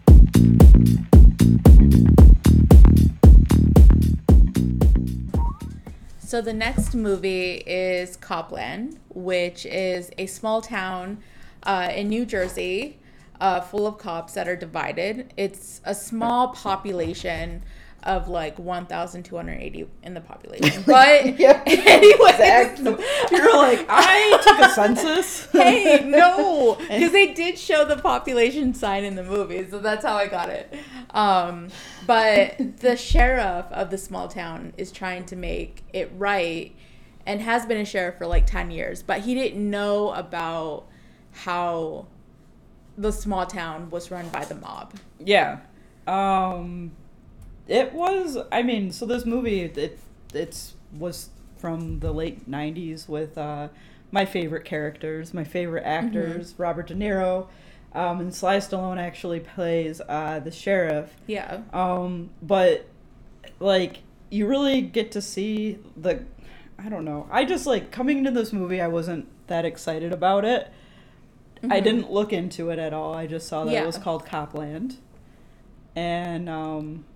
[6.18, 11.18] So the next movie is Cop Land, which is a small town
[11.64, 13.00] uh, in New Jersey,
[13.40, 15.34] uh, full of cops that are divided.
[15.36, 17.64] It's a small population
[18.04, 20.82] of like 1,280 in the population.
[20.86, 22.78] But Yeah, anyways, exact-
[23.30, 25.46] You're like, I took a census.
[25.52, 30.14] hey, no, because they did show the population sign in the movie, so that's how
[30.16, 30.74] I got it.
[31.10, 31.68] Um,
[32.06, 36.74] but the sheriff of the small town is trying to make it right,
[37.26, 40.86] and has been a sheriff for like ten years, but he didn't know about
[41.32, 42.06] how
[42.98, 44.94] the small town was run by the mob.
[45.18, 45.60] Yeah.
[46.06, 46.92] Um
[47.70, 49.98] it was I mean, so this movie it
[50.34, 53.68] it's was from the late 90s with uh
[54.12, 57.46] my favorite characters, my favorite actors, Robert De Niro,
[57.94, 61.14] um and Sly Stallone actually plays uh the sheriff.
[61.26, 61.60] Yeah.
[61.72, 62.86] Um but
[63.60, 63.98] like
[64.30, 66.24] you really get to see the
[66.78, 67.28] I don't know.
[67.30, 70.68] I just like coming into this movie I wasn't that excited about it.
[71.62, 71.84] I Mhm.
[71.84, 73.12] didn't look into it at all.
[73.14, 73.82] I just saw that Yeah.
[73.82, 74.96] it was called Cop Land.
[75.94, 77.09] And um I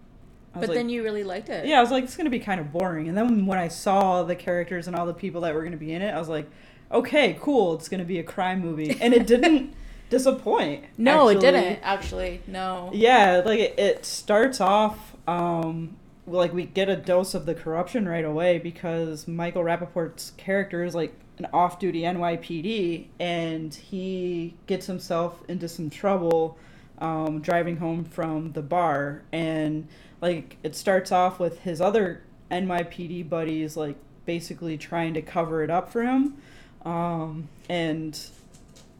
[0.54, 1.66] But like, then you really liked it.
[1.66, 3.08] yeah, I was like, it's gonna be kind of boring.
[3.08, 5.92] And then when I saw the characters and all the people that were gonna be
[5.92, 6.48] in it, I was like,
[6.92, 9.74] okay, cool, it's gonna be a crime movie, and it didn't
[10.10, 10.84] disappoint.
[10.96, 12.40] No, it didn't actually.
[12.46, 12.90] No.
[12.92, 18.08] Yeah, like it, it starts off, um, like we get a dose of the corruption
[18.08, 25.42] right away because Michael Rappaport's character is like an off-duty NYPD, and he gets himself
[25.48, 26.56] into some trouble
[26.98, 29.88] um, driving home from the bar, and
[30.24, 35.68] like it starts off with his other NYPD buddies like basically trying to cover it
[35.68, 36.38] up for him,
[36.82, 38.18] um, and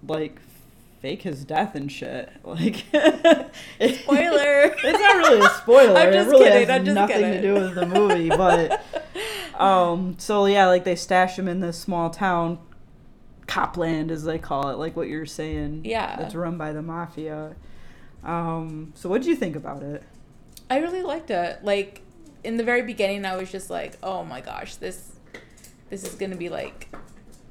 [0.06, 0.38] like
[1.00, 2.30] fake his death and shit.
[2.44, 3.50] Like Spoiler.
[3.80, 5.98] it's not really a spoiler.
[5.98, 7.40] I'm it just really kidding, has I'm just nothing kidding.
[7.40, 8.84] to do with the movie, but
[9.58, 12.58] um so yeah, like they stash him in this small town
[13.46, 15.86] Cop Land as they call it, like what you're saying.
[15.86, 16.16] Yeah.
[16.16, 17.56] That's run by the mafia.
[18.22, 20.02] Um so what do you think about it?
[20.70, 21.64] I really liked it.
[21.64, 22.02] Like
[22.42, 25.12] in the very beginning, I was just like, "Oh my gosh, this
[25.90, 26.94] this is gonna be like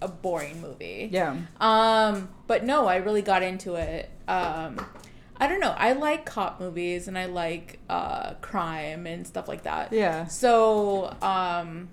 [0.02, 1.38] a boring movie." Yeah.
[1.60, 4.10] Um, but no, I really got into it.
[4.28, 4.86] Um,
[5.38, 5.76] I don't know.
[5.78, 9.92] I like cop movies and I like uh, crime and stuff like that.
[9.92, 10.26] Yeah.
[10.28, 11.90] So um,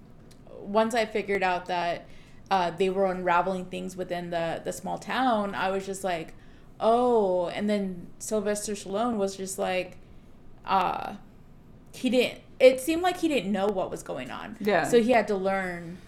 [0.60, 2.06] once I figured out that
[2.50, 6.34] uh, they were unraveling things within the the small town, I was just like,
[6.78, 7.48] oh.
[7.48, 9.96] And then Sylvester Stallone was just like,
[10.70, 11.16] uh,
[11.92, 12.40] he didn't.
[12.58, 14.56] It seemed like he didn't know what was going on.
[14.60, 14.84] Yeah.
[14.84, 15.98] So he had to learn.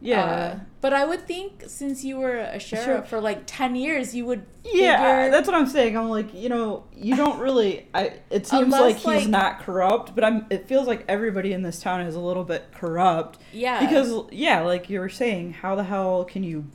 [0.00, 0.24] Yeah.
[0.24, 3.02] Uh, but I would think since you were a sheriff Sure.
[3.02, 4.46] for like ten years, you would.
[4.62, 5.96] yeah, figure- that's what I'm saying.
[5.98, 7.88] I'm like, you know, you don't really.
[7.92, 8.12] I.
[8.30, 10.46] It seems Unless, like he's like- not corrupt, but I'm.
[10.50, 13.40] It feels like everybody in this town is a little bit corrupt.
[13.52, 13.80] Yeah.
[13.84, 16.66] Because yeah, like you were saying, how the hell can you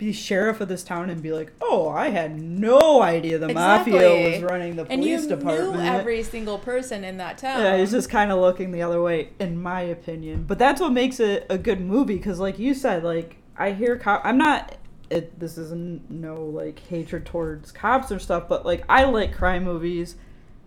[0.00, 4.32] be sheriff of this town and be like, oh, I had no idea the mafia
[4.32, 5.74] was running the and you police department.
[5.74, 7.60] knew every single person in that town.
[7.60, 10.44] yeah, he's just kind of looking the other way, in my opinion.
[10.48, 13.96] But that's what makes it a good movie, because like you said, like I hear
[13.96, 14.22] cop.
[14.24, 14.74] I'm not.
[15.10, 19.34] It, this is n- no like hatred towards cops or stuff, but like I like
[19.34, 20.16] crime movies.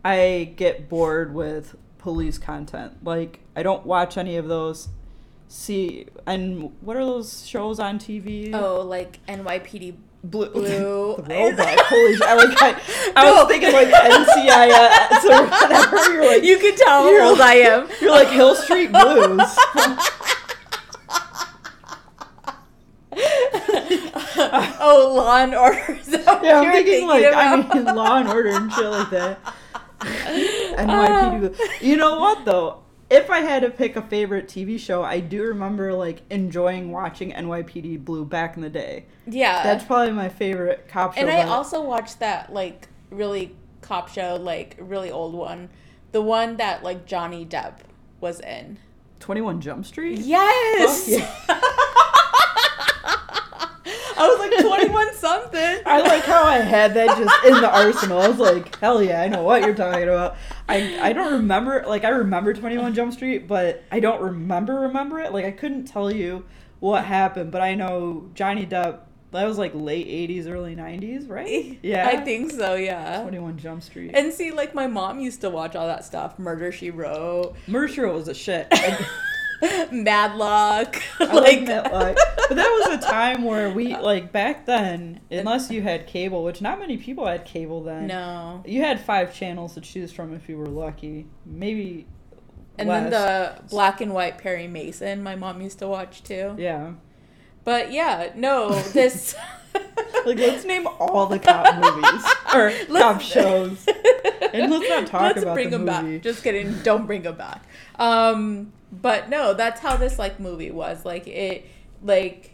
[0.06, 3.04] I get bored with police content.
[3.04, 4.90] Like I don't watch any of those.
[5.56, 8.52] See, and what are those shows on TV?
[8.56, 10.64] Oh, like NYPD Blue, Blue.
[11.28, 11.80] the oh robot.
[11.80, 12.24] Holy shit!
[12.24, 12.82] I, like, I,
[13.16, 13.36] I No.
[13.36, 16.12] was thinking like NCIS or whatever.
[16.14, 17.88] You're like, you could tell how old I am.
[18.02, 19.56] you're like Hill Street Blues.
[24.82, 25.94] oh, Law and Order.
[26.00, 27.76] Is that what yeah, I'm you're thinking like I about?
[27.76, 29.40] mean Law and Order and shit like that.
[30.00, 31.40] NYPD.
[31.40, 31.48] Blue.
[31.50, 32.80] Um, you know what though?
[33.10, 37.32] If I had to pick a favorite TV show, I do remember like enjoying watching
[37.32, 39.06] NYPD Blue back in the day.
[39.28, 39.62] yeah.
[39.64, 41.22] That's probably my favorite cop show.
[41.22, 45.70] and I also watched that like really cop show, like really old one,
[46.12, 47.80] the one that like Johnny Depp
[48.20, 48.80] was in.
[49.20, 50.20] 21 Jump Street.
[50.20, 51.10] Yes.
[51.48, 52.10] I
[54.24, 55.78] I was like 21 something.
[55.86, 58.22] I like how I had that just in the arsenal.
[58.22, 60.38] I was like, hell yeah, I know what you're talking about.
[60.68, 65.20] I I don't remember like I remember 21 Jump Street, but I don't remember remember
[65.20, 65.34] it.
[65.34, 66.46] Like I couldn't tell you
[66.80, 69.00] what happened, but I know Johnny Depp.
[69.32, 71.80] That was like late 80s, early 90s, right?
[71.82, 72.08] Yeah.
[72.08, 73.24] I think so, yeah.
[73.24, 74.12] 21 Jump Street.
[74.14, 76.38] And see, like my mom used to watch all that stuff.
[76.38, 78.72] Murder She Wrote, Mercer was a shit.
[79.92, 81.02] Matlock.
[81.20, 82.18] I like like,
[82.50, 86.62] but that was a time where we like back then unless you had cable which
[86.62, 88.64] not many people had cable then No.
[88.66, 92.06] you had five channels to choose from if you were lucky maybe
[92.78, 96.56] And then the black and white Perry Mason, my mom used to watch too.
[96.58, 96.94] yeah
[97.64, 99.36] But yeah, no, this.
[100.26, 103.86] like let's name all the cop movies or cop Let's- shows
[104.54, 106.24] and let's not talk Let's about bring the them movie back.
[106.24, 106.74] Just kidding.
[106.84, 107.64] Don't bring them back.
[108.00, 111.04] Um, but no, that's how this like movie was.
[111.06, 111.66] Like it,
[112.04, 112.52] like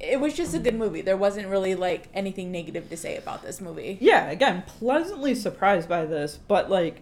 [0.00, 1.00] it was just a good movie.
[1.00, 3.96] There wasn't really like anything negative to say about this movie.
[4.00, 7.00] yeah again pleasantly surprised by this but like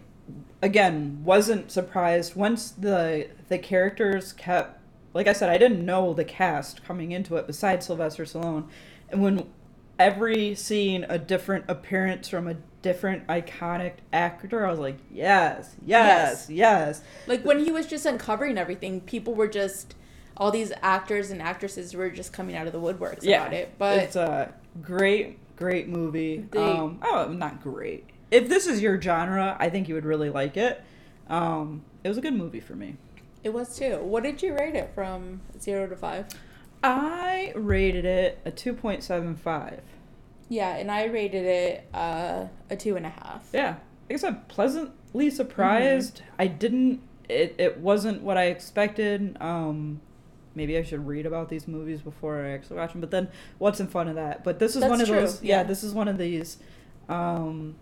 [0.61, 4.79] again wasn't surprised once the the characters kept
[5.13, 8.63] like i said i didn't know the cast coming into it besides sylvester stallone
[9.15, 9.47] when
[9.99, 16.49] every scene a different appearance from a different iconic actor i was like yes yes
[16.49, 19.95] yes, Like when he was just uncovering everything, people were just
[20.35, 23.73] all these actors and actresses were just coming out of the woodworks yeah about it.
[23.77, 28.99] But it's a great great movie They- um oh not great if this is your
[28.99, 30.81] genre i think you would really like it
[31.29, 32.97] um it was a good movie for me
[33.43, 33.97] it was too.
[33.97, 36.27] What did you rate it from zero to five?
[36.83, 39.79] I rated it a 2.75.
[40.49, 43.47] Yeah, and I rated it uh, a two and a half.
[43.53, 43.75] Yeah.
[44.09, 46.21] I guess I'm pleasantly surprised.
[46.37, 49.37] I didn't, it, it wasn't what I expected.
[49.39, 50.01] Um,
[50.53, 53.01] maybe I should read about these movies before I actually watch them.
[53.01, 54.43] But then, what's in fun of that?
[54.43, 55.57] But this is That's one of true, those, yeah.
[55.57, 55.63] yeah.
[55.63, 56.57] this is one of these
[57.07, 57.75] um,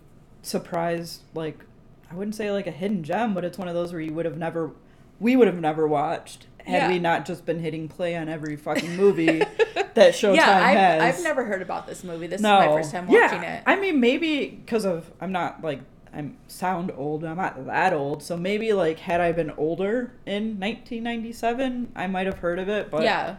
[0.43, 1.65] surprise, like,
[2.09, 4.25] I wouldn't say like a hidden gem, but it's one of those where you would
[4.25, 4.71] have never,
[5.19, 6.87] we would have never watched had Yeah.
[6.89, 9.39] we not just been hitting play on every fucking movie
[9.93, 11.17] that Showtime yeah, I've, has.
[11.17, 12.27] I've never heard about this movie.
[12.27, 13.27] This is my first time yeah.
[13.27, 13.63] watching it.
[13.65, 15.81] I mean, maybe because of I'm not like
[16.13, 17.23] I'm sound old.
[17.23, 22.25] I'm not that old, so maybe like had I been older in 1997, I might
[22.25, 22.89] have heard of it.
[22.91, 23.37] But yeah.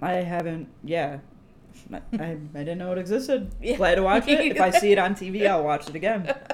[0.00, 0.68] I haven't.
[0.82, 1.18] Yeah,
[1.92, 3.54] I, I didn't know it existed.
[3.60, 3.76] Yeah.
[3.76, 4.40] Glad to watch it.
[4.40, 6.34] If I see it on TV, I'll watch it again.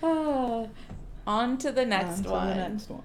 [0.00, 0.66] Ah.
[1.26, 2.54] on to the next On to.
[2.54, 3.02] The next one.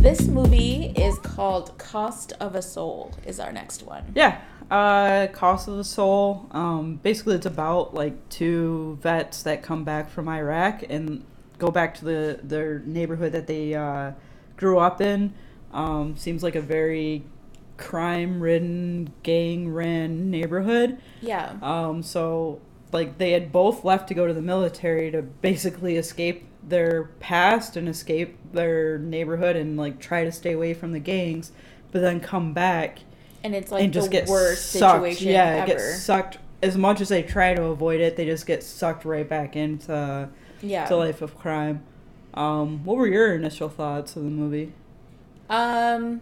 [0.00, 3.12] This movie is called Cost of a Soul.
[3.26, 4.12] Is our next one.
[4.14, 4.40] Yeah.
[4.70, 6.46] Uh, Cost of the Soul.
[6.52, 11.22] Um, basically, it's about like two vets that come back from Iraq and
[11.58, 14.12] go back to the their neighborhood that they uh,
[14.56, 15.34] grew up in.
[15.72, 17.24] Um, seems like a very
[17.76, 20.98] crime-ridden, gang-ran neighborhood.
[21.20, 21.56] Yeah.
[21.60, 22.60] Um, so
[22.90, 27.76] like they had both left to go to the military to basically escape their past
[27.76, 31.52] and escape their neighborhood and like try to stay away from the gangs,
[31.92, 33.00] but then come back
[33.42, 35.04] And it's like and just the get worst sucked.
[35.04, 35.66] situation yeah, ever.
[35.66, 36.38] get sucked.
[36.62, 40.28] As much as they try to avoid it, they just get sucked right back into
[40.60, 40.86] yeah.
[40.86, 41.82] to life of crime.
[42.34, 44.72] Um, what were your initial thoughts of the movie?
[45.48, 46.20] Um,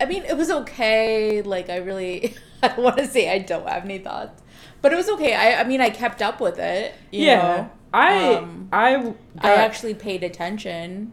[0.00, 1.42] I mean, it was okay.
[1.42, 4.37] Like, I really, I don't want to say I don't have any thoughts,
[4.82, 5.34] but it was okay.
[5.34, 6.94] I, I mean, I kept up with it.
[7.10, 7.70] You know?
[7.92, 11.12] I Um, I I actually paid attention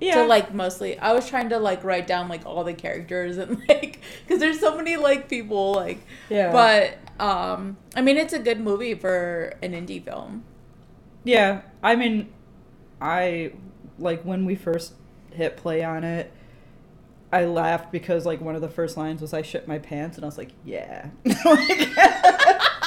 [0.00, 0.98] yeah to like mostly.
[0.98, 4.60] I was trying to like write down like all the characters and like because there's
[4.60, 6.04] so many like people like.
[6.28, 10.44] yeah But um, I mean, it's a good movie for an indie film.
[11.24, 12.32] Yeah, I mean,
[13.00, 13.52] I
[13.98, 14.94] like when we first
[15.30, 16.32] hit play on it.
[17.32, 20.24] I laughed because like one of the first lines was "I shit my pants," and
[20.24, 21.08] I was like, "Yeah,"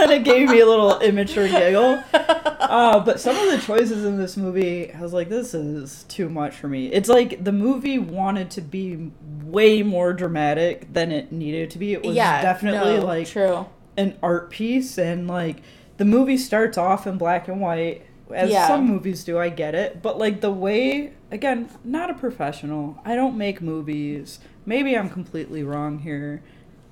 [0.00, 2.02] and it gave me a little immature giggle.
[2.12, 6.28] Uh, but some of the choices in this movie, I was like, "This is too
[6.28, 9.10] much for me." It's like the movie wanted to be
[9.44, 11.92] way more dramatic than it needed to be.
[11.92, 13.66] It was yeah, definitely no, like true.
[13.96, 15.62] an art piece and like
[15.96, 18.68] the movie starts off in black and white as Yeah.
[18.68, 23.16] some movies do i get it but like the way again not a professional i
[23.16, 26.40] don't make movies maybe i'm completely wrong here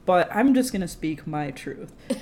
[0.05, 1.93] but i'm just going to speak my truth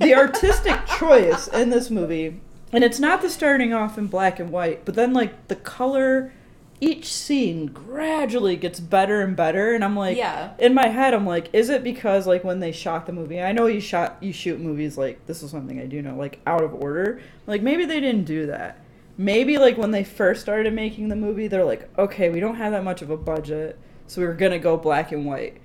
[0.00, 2.40] the artistic choice in this movie
[2.72, 6.32] and it's not the starting off in black and white but then like the color
[6.78, 10.52] each scene gradually gets better and better and i'm like yeah.
[10.58, 13.52] in my head i'm like is it because like when they shot the movie i
[13.52, 16.62] know you shot you shoot movies like this is something i do know like out
[16.62, 18.78] of order like maybe they didn't do that
[19.16, 22.72] maybe like when they first started making the movie, they're like, okay, we don't have
[22.72, 25.56] that much of a budget, so we were gonna go black and white.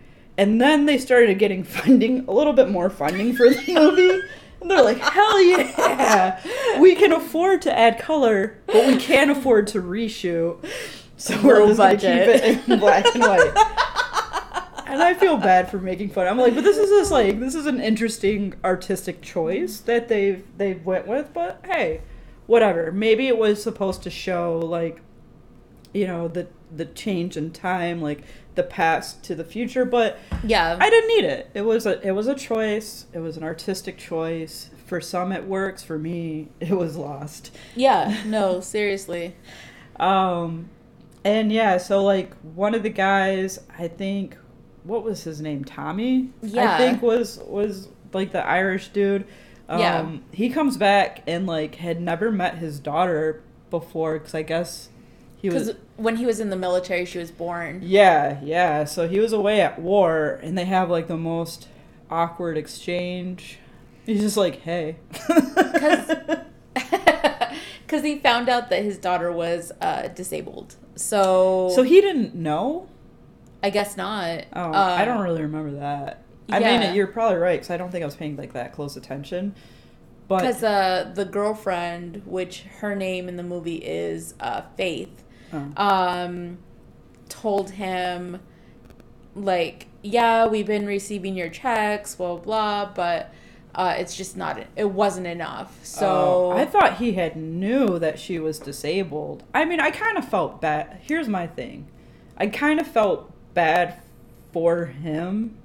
[0.41, 4.27] And then they started getting funding, a little bit more funding for the movie.
[4.59, 6.41] And they're like, hell yeah,
[6.79, 10.67] we can afford to add color, but we can't afford to reshoot.
[11.15, 13.53] So we're just gonna keep it in black and white.
[14.87, 16.27] And I feel bad for making fun.
[16.27, 20.43] I'm like, but this is just like this is an interesting artistic choice that they've
[20.57, 21.31] they went with.
[21.35, 22.01] But hey,
[22.47, 22.91] whatever.
[22.91, 25.01] Maybe it was supposed to show like,
[25.93, 28.23] you know, the the change in time, like
[28.55, 29.85] the past to the future.
[29.85, 30.77] But Yeah.
[30.79, 31.49] I didn't need it.
[31.53, 33.05] It was a it was a choice.
[33.13, 34.69] It was an artistic choice.
[34.85, 35.83] For some it works.
[35.83, 37.55] For me, it was lost.
[37.75, 38.21] yeah.
[38.25, 39.35] No, seriously.
[39.99, 40.69] Um,
[41.23, 44.35] and yeah, so like one of the guys, I think,
[44.83, 45.63] what was his name?
[45.63, 46.29] Tommy.
[46.41, 46.73] Yeah.
[46.73, 49.25] I think was was like the Irish dude.
[49.69, 50.11] Um, Yeah.
[50.33, 54.89] He comes back and like had never met his daughter before because I guess
[55.37, 55.71] he was.
[56.01, 57.81] When he was in the military, she was born.
[57.83, 58.85] Yeah, yeah.
[58.85, 61.67] So he was away at war, and they have like the most
[62.09, 63.59] awkward exchange.
[64.05, 66.41] He's just like, "Hey." Because
[68.03, 70.75] he found out that his daughter was uh, disabled.
[70.95, 72.87] So, so he didn't know.
[73.63, 74.45] I guess not.
[74.53, 76.23] Oh, Uh, I don't really remember that.
[76.49, 76.79] I yeah.
[76.79, 79.55] mean, you're probably right because I don't think I was paying like that close attention.
[80.27, 85.20] But Because uh, the girlfriend, which her name in the movie is uh, Faith,
[85.53, 85.71] Oh.
[85.77, 86.57] um,
[87.29, 88.39] told him,
[89.35, 93.33] like, yeah, we've been receiving your checks, blah, blah, blah, but
[93.75, 95.79] uh, it's just not, it wasn't enough.
[95.83, 99.43] So, Oh, I thought he had knew that she was disabled.
[99.53, 100.99] I mean, I kind of felt bad.
[101.03, 101.87] Here's my thing,
[102.37, 104.01] I kind of felt bad
[104.51, 105.57] for him.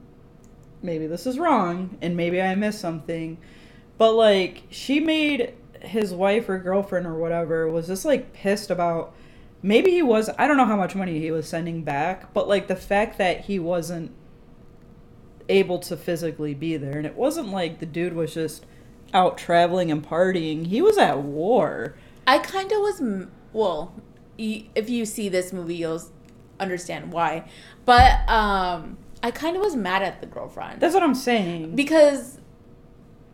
[0.82, 3.38] Maybe this is wrong, and maybe I missed something,
[3.98, 9.14] but like she made his wife or girlfriend or whatever was just like pissed about.
[9.66, 10.30] Maybe he was.
[10.38, 13.46] I don't know how much money he was sending back, but like the fact that
[13.46, 14.12] he wasn't
[15.48, 16.96] able to physically be there.
[16.96, 18.64] And it wasn't like the dude was just
[19.12, 20.66] out traveling and partying.
[20.68, 21.96] He was at war.
[22.28, 23.92] I kind of was, well,
[24.38, 26.02] if you see this movie, you'll
[26.60, 27.48] understand why.
[27.84, 30.80] But um, I kind of was mad at the girlfriend.
[30.80, 31.74] That's what I'm saying.
[31.74, 32.38] because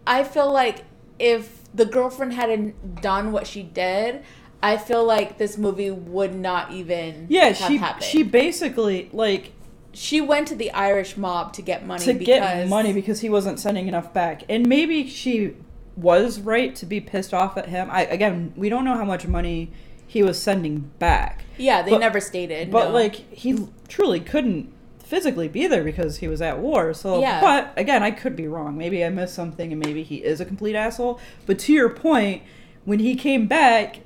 [0.07, 0.85] I feel like
[1.19, 4.25] if the girlfriend hadn't done what she did,
[4.63, 8.05] I feel like this movie would not even yeah, have she happened.
[8.05, 9.53] she basically like
[9.93, 13.29] she went to the Irish mob to get money to because get money because he
[13.29, 14.45] wasn't sending enough back.
[14.49, 15.57] And maybe she
[15.97, 17.89] was right to be pissed off at him.
[17.91, 19.73] I again, we don't know how much money
[20.07, 21.45] he was sending back.
[21.59, 22.71] yeah, they but- never stated.
[22.71, 22.95] But no.
[22.95, 26.95] like he truly couldn't physically be there because he was at war.
[26.95, 27.41] So Yeah.
[27.41, 28.79] but again, I could be wrong.
[28.79, 31.21] Maybe I missed something and maybe he is a complete asshole.
[31.45, 32.43] But to your point,
[32.87, 34.01] when he came back,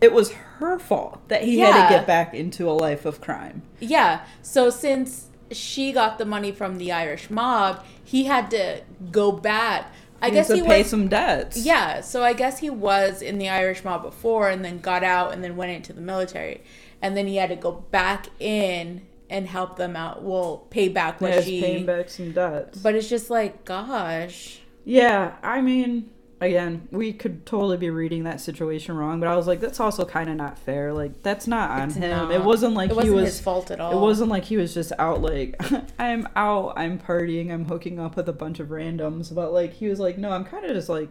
[0.00, 3.62] it was her fault that he had to get back into a life of crime.
[3.80, 4.24] Yeah.
[4.42, 9.92] So since she got the money from the Irish mob, he had to go back.
[10.20, 10.90] I He guess he to pay was.
[10.90, 11.56] some debts.
[11.56, 12.00] Yeah.
[12.00, 15.42] So I guess he was in the Irish mob before, and then got out, and
[15.44, 16.62] then went into the military,
[17.00, 20.22] and then he had to go back in and help them out.
[20.22, 21.60] Well, pay back what Yeah, she.
[21.60, 22.78] paying back some debts.
[22.78, 24.60] But it's just like, gosh.
[24.84, 26.10] Yeah, I mean,
[26.40, 30.04] again, we could totally be reading that situation wrong, but I was like, that's also
[30.04, 30.92] kind of not fair.
[30.92, 32.10] Like, that's not on It's him.
[32.10, 32.30] not.
[32.32, 33.30] It wasn't like it wasn't he was.
[33.34, 33.92] his fault at all.
[33.92, 35.56] It wasn't like he was just out like
[35.98, 39.88] I'm out, I'm partying, I'm hooking up with a bunch of randoms, but like he
[39.88, 41.08] was like, no, I'm kind of just like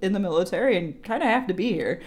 [0.00, 2.00] in the military and kind of have to be here.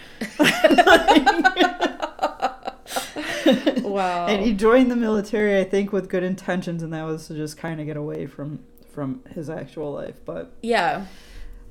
[3.82, 4.26] Wow.
[4.28, 7.56] And he joined the military, I think, with good intentions, and that was to just
[7.56, 8.58] kind of get away from
[8.92, 10.16] from his actual life.
[10.24, 11.06] But Yeah.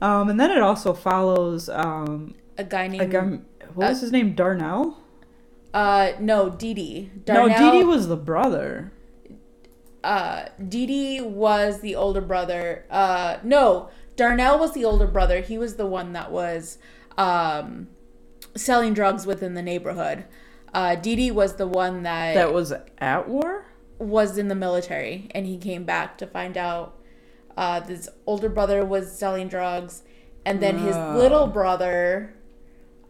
[0.05, 3.03] Um, and then it also follows um, A guy named.
[3.03, 3.39] a guy.
[3.73, 4.33] What was his name?
[4.35, 4.97] Darnell.
[5.73, 6.45] uh, no.
[6.49, 6.49] No,
[7.25, 8.91] Darnell- Dee Dee was the brother.
[10.03, 12.85] uh Dee was the older brother.
[12.89, 15.41] Uh no, Darnell was the older brother.
[15.41, 16.77] He was the one that was
[17.17, 17.87] um
[18.55, 20.25] selling drugs within the neighborhood.
[20.73, 23.65] Uh Dee was the one that, That was at war.
[23.97, 26.97] was in the military and he came back to find out
[27.57, 30.03] uh this older brother was selling drugs
[30.45, 32.35] and then his little brother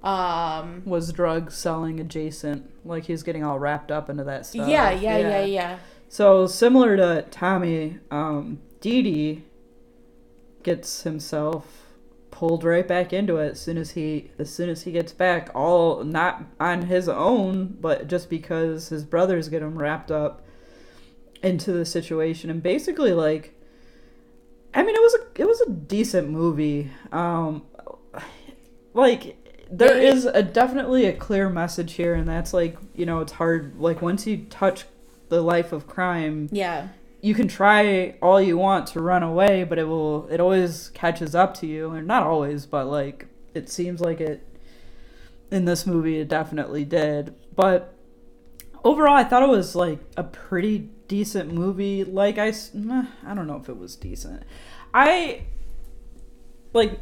[0.03, 2.69] um Was drug selling adjacent?
[2.85, 4.69] Like he's getting all wrapped up into that stuff.
[4.69, 5.77] yeah, yeah, yeah, yeah.
[6.09, 9.43] So similar to Tommy, um, Dee Dee
[10.61, 11.81] gets himself
[12.29, 15.49] pulled right back into it as soon as he as soon as he gets back.
[15.55, 20.45] All not on his own, but just because his brothers get him wrapped up
[21.41, 23.54] into the situation and basically like
[24.75, 26.91] I mean it was a it was a decent movie.
[27.11, 27.63] Um
[28.93, 29.37] like
[29.71, 33.77] there is a definitely a clear message here, and that's like you know it's hard.
[33.79, 34.85] Like once you touch
[35.29, 36.89] the life of crime, Yeah.
[37.21, 41.33] you can try all you want to run away, but it will it always catches
[41.33, 44.45] up to you, and not always, but like it seems like it
[45.51, 47.33] in this movie it definitely did.
[47.55, 47.93] But
[48.83, 52.03] overall, I thought it was like a pretty decent movie.
[52.03, 52.47] Like I,
[53.25, 54.43] I don't know if it was decent.
[54.93, 55.43] I
[56.73, 56.99] like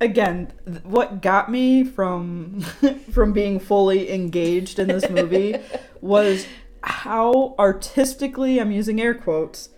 [0.00, 0.52] again
[0.84, 2.60] what got me from
[3.12, 5.56] from being fully engaged in this movie
[6.00, 6.46] was
[6.82, 9.70] how artistically i'm using air quotes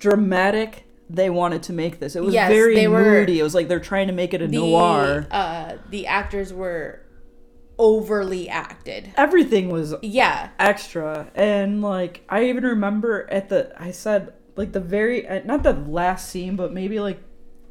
[0.00, 3.54] dramatic they wanted to make this it was Yes, very they were- moody it was
[3.54, 7.00] like they're trying to make it a The noir uh the actors were
[7.78, 9.12] overly acted.
[9.16, 10.50] everything was Yeah.
[10.58, 15.62] extra and like i even remember at the i said like the very uh, not
[15.64, 17.20] the last scene but maybe like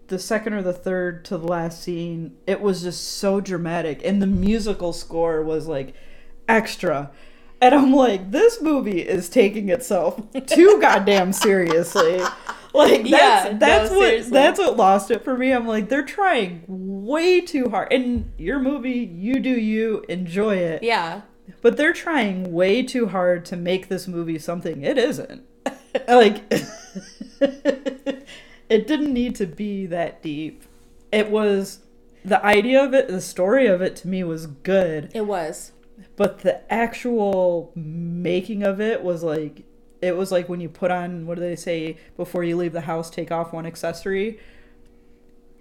[0.07, 4.21] the second or the third to the last scene it was just so dramatic and
[4.21, 5.93] the musical score was like
[6.49, 7.09] extra
[7.61, 12.19] and i'm like this movie is taking itself too goddamn seriously
[12.75, 14.31] like that's Yeah, no, that's what seriously.
[14.31, 18.59] that's what lost it for me i'm like they're trying way too hard and your
[18.59, 21.21] movie you do you enjoy it Yeah.
[21.61, 25.43] but they're trying way too hard to make this movie something it isn't.
[26.07, 26.41] like
[27.41, 30.63] it didn't need to be that deep.
[31.11, 31.79] It was
[32.25, 35.73] the idea of it, the story of it to me was good, It was.
[36.15, 39.63] but the actual making of it was like
[40.03, 42.81] it was like when you put on what do they say before you leave the
[42.81, 44.39] house take off one accessory.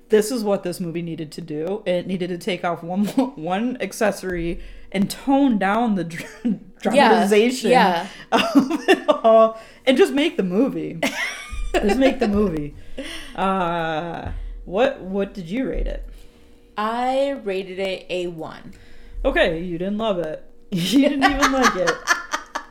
[0.08, 1.82] This is what this movie needed to do.
[1.86, 3.06] It needed to take off one
[3.52, 8.06] one accessory and tone down the dr- dramatization Yeah.
[8.32, 8.42] of
[8.88, 10.98] it all and just make the movie.
[11.74, 12.74] Just make the movie.
[13.34, 14.32] Uh
[14.64, 16.06] what what did you rate it?
[16.76, 18.74] I rated it a one.
[19.24, 20.44] okay you didn't love it.
[20.70, 21.90] You didn't even like it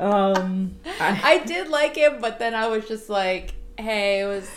[0.02, 4.50] um I, I did like it, but then I was just like, hey, it was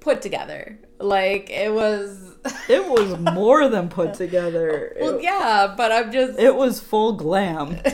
[0.00, 0.78] put together.
[0.98, 2.34] Like it was
[2.68, 4.96] It was more than put together.
[5.00, 7.80] Well it, yeah, but I'm just it was full glam.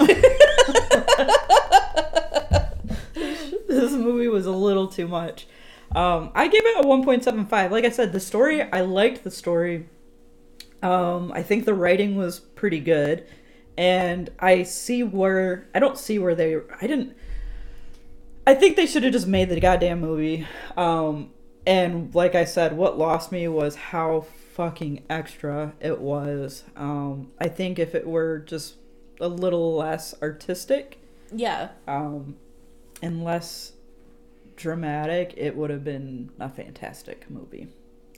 [3.68, 5.46] this movie was a little too much.
[5.94, 7.70] Um, I gave it a 1.75.
[7.70, 9.88] Like I said, the story, I liked the story.
[10.82, 13.26] Um, I think the writing was pretty good.
[13.80, 17.16] And I see where, I don't see where they, I didn't,
[18.46, 20.46] I think they should have just made the goddamn movie.
[20.76, 21.30] Um,
[21.66, 26.64] and like I said, what lost me was how fucking extra it was.
[26.76, 28.74] Um, I think if it were just
[29.18, 30.98] a little less artistic
[31.34, 31.70] yeah.
[31.88, 32.36] um,
[33.00, 33.72] and less
[34.56, 37.68] dramatic, it would have been a fantastic movie.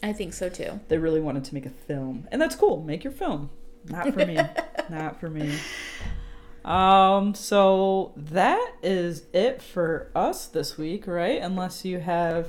[0.03, 0.81] I think so too.
[0.89, 2.83] They really wanted to make a film, and that's cool.
[2.83, 3.51] Make your film.
[3.89, 4.39] Not for me.
[4.91, 5.59] Not for me.
[6.65, 11.43] Um, so that is it for us this week, right?
[11.43, 12.49] Unless you have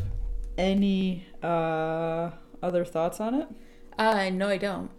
[0.58, 2.30] any uh
[2.62, 3.48] other thoughts on it.
[3.98, 4.92] Uh no I don't.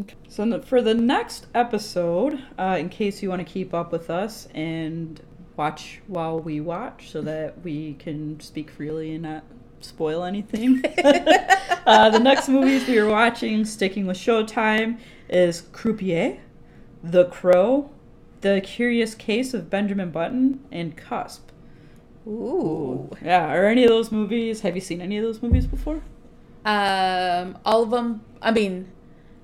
[0.00, 0.14] Okay.
[0.28, 4.46] So for the next episode, uh, in case you want to keep up with us
[4.54, 5.20] and
[5.56, 9.44] watch while we watch, so that we can speak freely and not
[9.80, 10.84] spoil anything.
[11.86, 14.98] uh, the next movies we are watching, sticking with Showtime,
[15.28, 16.38] is Croupier,
[17.02, 17.90] The Crow,
[18.40, 21.50] The Curious Case of Benjamin Button, and Cusp.
[22.26, 23.10] Ooh.
[23.22, 24.62] Yeah, are any of those movies?
[24.62, 26.02] Have you seen any of those movies before?
[26.64, 28.90] Um all of them I mean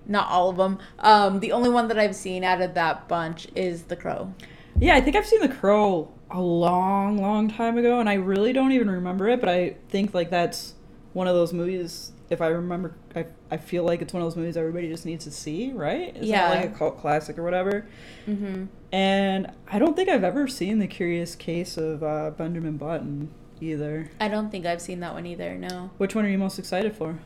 [0.07, 0.79] not all of them.
[0.99, 4.35] Um the only one that I've seen out of that bunch is The Crow.
[4.81, 8.53] Yeah, I think I've seen The Crow a long, long time ago, and I really
[8.53, 9.39] don't even remember it.
[9.39, 10.75] But I think like that's
[11.13, 12.13] one of those movies.
[12.31, 15.25] If I remember, I, I feel like it's one of those movies everybody just needs
[15.25, 16.17] to see, right?
[16.17, 16.49] It's Yeah.
[16.51, 17.87] like a cult classic or whatever.
[18.27, 18.69] Mhm.
[18.91, 24.11] And I don't think I've ever seen The Curious Case of uh, Benjamin Button either.
[24.21, 25.91] I don't think I've seen that one either, no.
[25.99, 27.19] Which one are you most excited for?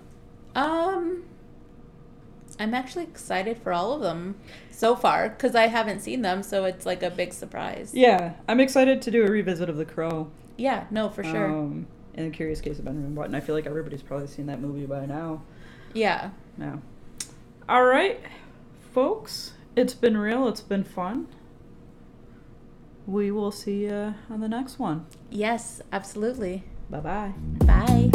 [0.55, 1.25] Um
[2.59, 4.37] I'm actually excited for all of them
[4.71, 7.93] so far cuz I haven't seen them, so it's like a big surprise.
[7.95, 10.29] Yeah, I'm excited to do a revisit of The Crow.
[10.57, 11.51] Yeah, no, for sure.
[11.51, 11.87] Um,
[12.17, 13.35] in The Curious Case of Benjamin Button.
[13.35, 15.43] I feel like everybody's probably seen that movie by now.
[15.93, 16.31] Yeah.
[16.59, 16.77] Yeah.
[17.69, 18.21] All right,
[18.95, 19.53] folks.
[19.77, 20.49] It's been real.
[20.49, 21.29] It's been fun.
[23.07, 25.07] We will see you on the next one.
[25.31, 26.64] Yes, absolutely.
[26.89, 27.35] Bye-bye.
[27.67, 28.11] Bye.